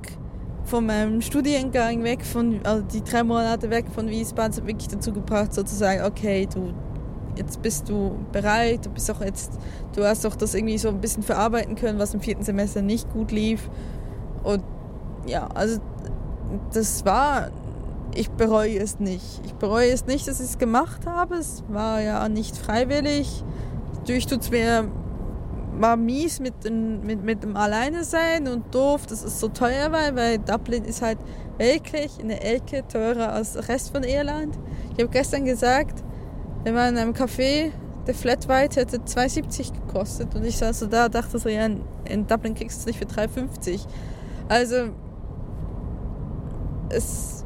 [0.62, 5.12] von meinem Studiengang weg von, also die drei Monate weg von Wiesbaden, hat wirklich dazu
[5.12, 6.72] gebracht, sozusagen, okay, du,
[7.36, 9.52] jetzt bist du bereit, du bist auch jetzt,
[9.94, 13.12] du hast auch das irgendwie so ein bisschen verarbeiten können, was im vierten Semester nicht
[13.12, 13.68] gut lief.
[14.42, 14.62] Und
[15.26, 15.80] ja, also
[16.72, 17.50] das war,
[18.14, 19.40] ich bereue es nicht.
[19.44, 21.36] Ich bereue es nicht, dass ich es gemacht habe.
[21.36, 23.44] Es war ja nicht freiwillig.
[23.96, 24.88] Natürlich tut es mir
[25.78, 30.14] war mies mit mit, mit dem Alleine sein und doof, dass es so teuer war,
[30.14, 31.18] weil Dublin ist halt
[31.58, 34.56] wirklich eine Ecke teurer als der Rest von Irland.
[34.92, 36.04] Ich habe gestern gesagt,
[36.64, 37.70] wenn man in einem Café,
[38.06, 41.66] der Flat White hätte 2,70 gekostet und ich saß so da dachte so, ja,
[42.04, 43.80] in Dublin kriegst du es nicht für 3,50.
[44.48, 44.88] Also
[46.90, 47.44] es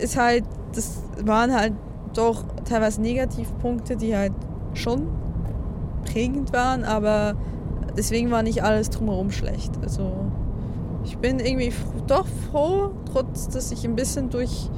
[0.00, 0.44] ist halt,
[0.74, 1.74] das waren halt
[2.14, 4.32] doch teilweise Negativpunkte, die halt
[4.74, 5.08] schon
[6.04, 7.34] prägend waren, aber
[7.96, 9.72] deswegen war nicht alles drumherum schlecht.
[9.82, 10.12] Also
[11.04, 11.72] ich bin irgendwie
[12.06, 14.70] doch froh, trotz dass ich ein bisschen durch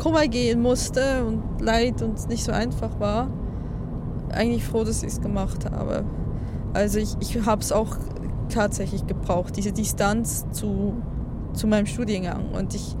[0.00, 3.30] Kummer gehen musste und Leid und nicht so einfach war.
[4.32, 6.04] Eigentlich froh, dass ich es gemacht habe.
[6.72, 7.98] Also ich, ich habe es auch
[8.48, 10.94] tatsächlich gebraucht, diese Distanz zu,
[11.52, 12.50] zu meinem Studiengang.
[12.52, 12.96] Und ich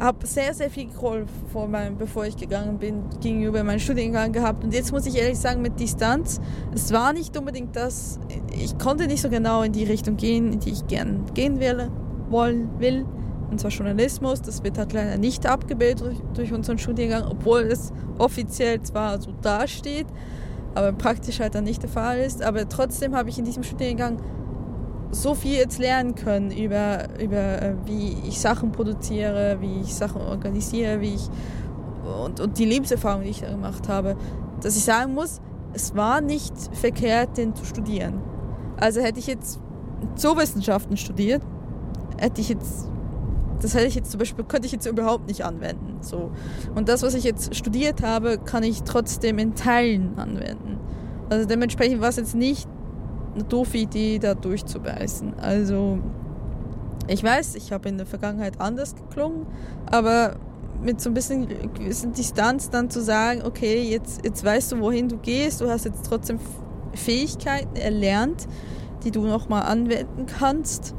[0.00, 4.64] habe sehr, sehr viel Groll vor meinem, bevor ich gegangen bin, gegenüber meinem Studiengang gehabt.
[4.64, 6.40] Und jetzt muss ich ehrlich sagen, mit Distanz,
[6.74, 8.18] es war nicht unbedingt das,
[8.52, 11.90] ich konnte nicht so genau in die Richtung gehen, in die ich gern gehen will,
[12.28, 13.06] wollen will.
[13.50, 17.92] Und zwar Journalismus, das wird halt leider nicht abgebildet durch, durch unseren Studiengang, obwohl es
[18.18, 20.06] offiziell zwar so dasteht,
[20.74, 22.42] aber praktisch halt dann nicht der Fall ist.
[22.42, 24.18] Aber trotzdem habe ich in diesem Studiengang
[25.10, 30.20] so viel jetzt lernen können über, über äh, wie ich Sachen produziere, wie ich Sachen
[30.20, 31.28] organisiere, wie ich
[32.24, 34.16] und, und die Lebenserfahrung, die ich da gemacht habe,
[34.62, 35.40] dass ich sagen muss,
[35.72, 38.20] es war nicht verkehrt, den zu studieren.
[38.76, 39.60] Also hätte ich jetzt
[40.16, 41.42] Zoowissenschaften studiert,
[42.18, 42.89] hätte ich jetzt,
[43.60, 45.98] das hätte ich jetzt zum Beispiel, könnte ich jetzt überhaupt nicht anwenden.
[46.00, 46.30] So.
[46.74, 50.78] Und das, was ich jetzt studiert habe, kann ich trotzdem in Teilen anwenden.
[51.28, 52.68] Also dementsprechend war es jetzt nicht
[53.34, 55.34] eine doofe Idee, da durchzubeißen.
[55.40, 55.98] Also,
[57.06, 59.46] ich weiß, ich habe in der Vergangenheit anders geklungen,
[59.86, 60.36] aber
[60.82, 65.08] mit so ein bisschen gewissen Distanz dann zu sagen, okay, jetzt, jetzt weißt du, wohin
[65.08, 66.38] du gehst, du hast jetzt trotzdem
[66.94, 68.48] Fähigkeiten erlernt,
[69.04, 70.94] die du nochmal anwenden kannst.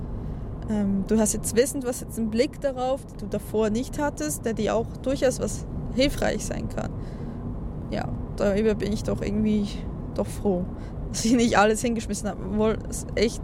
[0.72, 4.00] Ähm, du hast jetzt Wissen, du hast jetzt einen Blick darauf, den du davor nicht
[4.00, 5.66] hattest, der dir auch durchaus was
[5.96, 6.92] hilfreich sein kann.
[7.90, 8.08] Ja,
[8.38, 9.68] darüber bin ich doch irgendwie
[10.16, 10.66] doch froh
[11.12, 12.40] dass ich nicht alles hingeschmissen habe.
[12.50, 13.42] Obwohl es echt,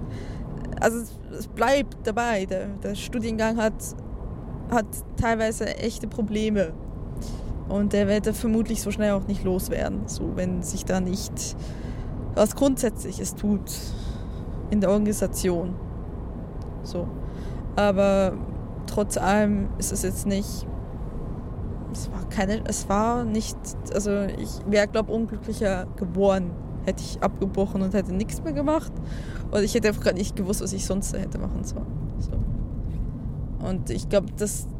[0.80, 1.00] also
[1.38, 2.46] es bleibt dabei.
[2.46, 3.74] Der, der, Studiengang hat,
[4.72, 4.86] hat
[5.20, 6.74] teilweise echte Probleme.
[7.68, 11.58] Und der wird er vermutlich so schnell auch nicht loswerden, so wenn sich da nicht
[12.34, 13.72] was Grundsätzliches tut
[14.70, 15.76] in der Organisation.
[16.88, 17.08] So.
[17.76, 18.34] Aber
[18.88, 20.66] trotz allem ist es jetzt nicht.
[21.92, 22.64] Es war keine.
[22.68, 23.58] Es war nicht.
[23.94, 26.52] Also ich wäre, glaube ich, unglücklicher geboren
[26.88, 28.94] hätte ich abgebrochen und hätte nichts mehr gemacht.
[29.52, 31.86] Oder ich hätte einfach gar nicht gewusst, was ich sonst hätte machen sollen.
[32.20, 33.68] So.
[33.68, 34.28] Und ich glaube,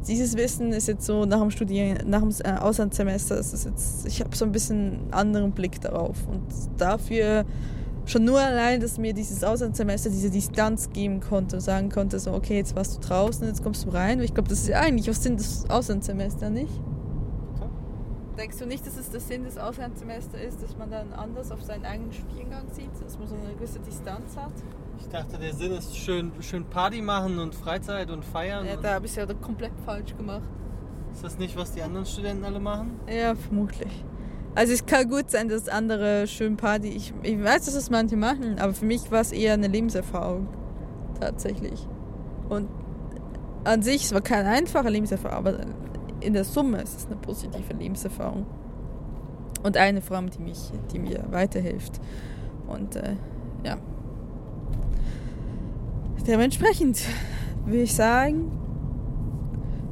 [0.06, 4.20] dieses Wissen ist jetzt so nach dem Studieren, nach dem äh, Auslandssemester, ist jetzt, ich
[4.20, 6.16] habe so ein bisschen einen anderen Blick darauf.
[6.26, 6.42] Und
[6.78, 7.44] dafür
[8.08, 12.32] schon nur allein, dass mir dieses Auslandssemester diese Distanz geben konnte und sagen konnte, so,
[12.32, 14.18] okay, jetzt warst du draußen, jetzt kommst du rein.
[14.18, 16.72] Und ich glaube, das ist eigentlich auch Sinn des Auslandssemesters, nicht?
[18.38, 21.62] Denkst du nicht, dass es der Sinn des Auslandssemesters ist, dass man dann anders auf
[21.62, 24.52] seinen eigenen Studiengang sieht, dass man so eine gewisse Distanz hat?
[25.00, 28.64] Ich dachte, der Sinn ist schön, schön Party machen und Freizeit und feiern.
[28.64, 30.42] Ja, da habe ich es ja komplett falsch gemacht.
[31.12, 32.98] ist das nicht, was die anderen Studenten alle machen?
[33.08, 34.04] Ja, vermutlich.
[34.58, 36.88] Also es kann gut sein, dass andere schön Party.
[36.88, 40.48] Ich, ich weiß, dass es manche machen, aber für mich war es eher eine Lebenserfahrung.
[41.20, 41.86] Tatsächlich.
[42.48, 42.68] Und
[43.62, 45.60] an sich, es war keine einfache Lebenserfahrung, aber
[46.18, 48.46] in der Summe ist es eine positive Lebenserfahrung.
[49.62, 52.00] Und eine allem, die, mich, die mir weiterhilft.
[52.66, 53.14] Und äh,
[53.64, 53.76] ja.
[56.26, 57.00] Dementsprechend
[57.64, 58.50] würde ich sagen,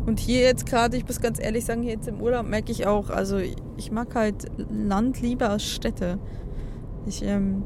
[0.07, 2.86] und hier jetzt gerade, ich muss ganz ehrlich sagen, hier jetzt im Urlaub merke ich
[2.86, 6.18] auch, also ich mag halt Land lieber als Städte.
[7.07, 7.64] Ich, ähm,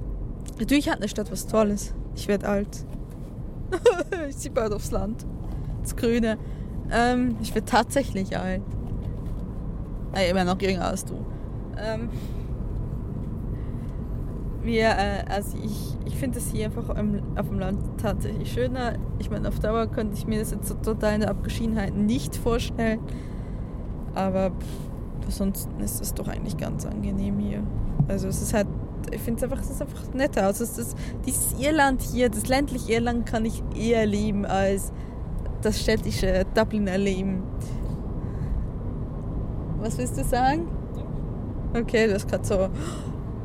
[0.58, 1.94] natürlich hat eine Stadt was Tolles.
[2.16, 2.86] Ich werde alt.
[4.28, 5.26] ich ziehe bald aufs Land.
[5.82, 6.38] Das Grüne.
[6.90, 8.62] Ähm, ich bin tatsächlich alt.
[10.14, 11.24] Äh, immer noch jünger als du.
[11.78, 12.08] Ähm,
[14.62, 18.94] wir, äh, also ich, ich finde es hier einfach im, auf dem Land tatsächlich schöner.
[19.18, 22.36] Ich meine, auf Dauer könnte ich mir das jetzt so total in der Abgeschiedenheit nicht
[22.36, 23.00] vorstellen.
[24.14, 24.52] Aber
[25.24, 27.62] ansonsten ist es doch eigentlich ganz angenehm hier.
[28.08, 28.66] Also es ist halt,
[29.12, 30.46] ich finde es einfach, es ist einfach netter.
[30.46, 30.96] Also es ist,
[31.26, 34.92] dieses Irland hier, das ländliche Irland kann ich eher lieben als
[35.62, 37.42] das städtische Dubliner Leben.
[39.78, 40.68] Was willst du sagen?
[41.74, 42.68] Okay, du hast gerade so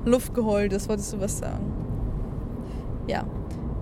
[0.05, 1.73] Luft geholt, das wolltest du was sagen.
[3.07, 3.25] Ja,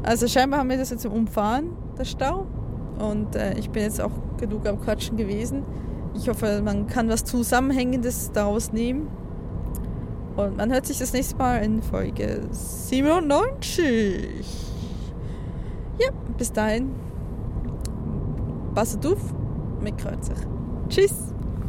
[0.04, 2.46] also scheinbar haben wir das jetzt umfahren, der Stau.
[3.00, 5.64] Und äh, ich bin jetzt auch genug am Quatschen gewesen.
[6.16, 9.08] Ich hoffe, man kann was Zusammenhängendes daraus nehmen.
[10.36, 14.46] Und man hört sich das nächste Mal in Folge 97.
[16.00, 16.92] Ja, bis dahin.
[18.74, 19.20] Passet auf
[19.82, 20.34] mit Kreuzer.
[20.90, 21.33] Tschüss.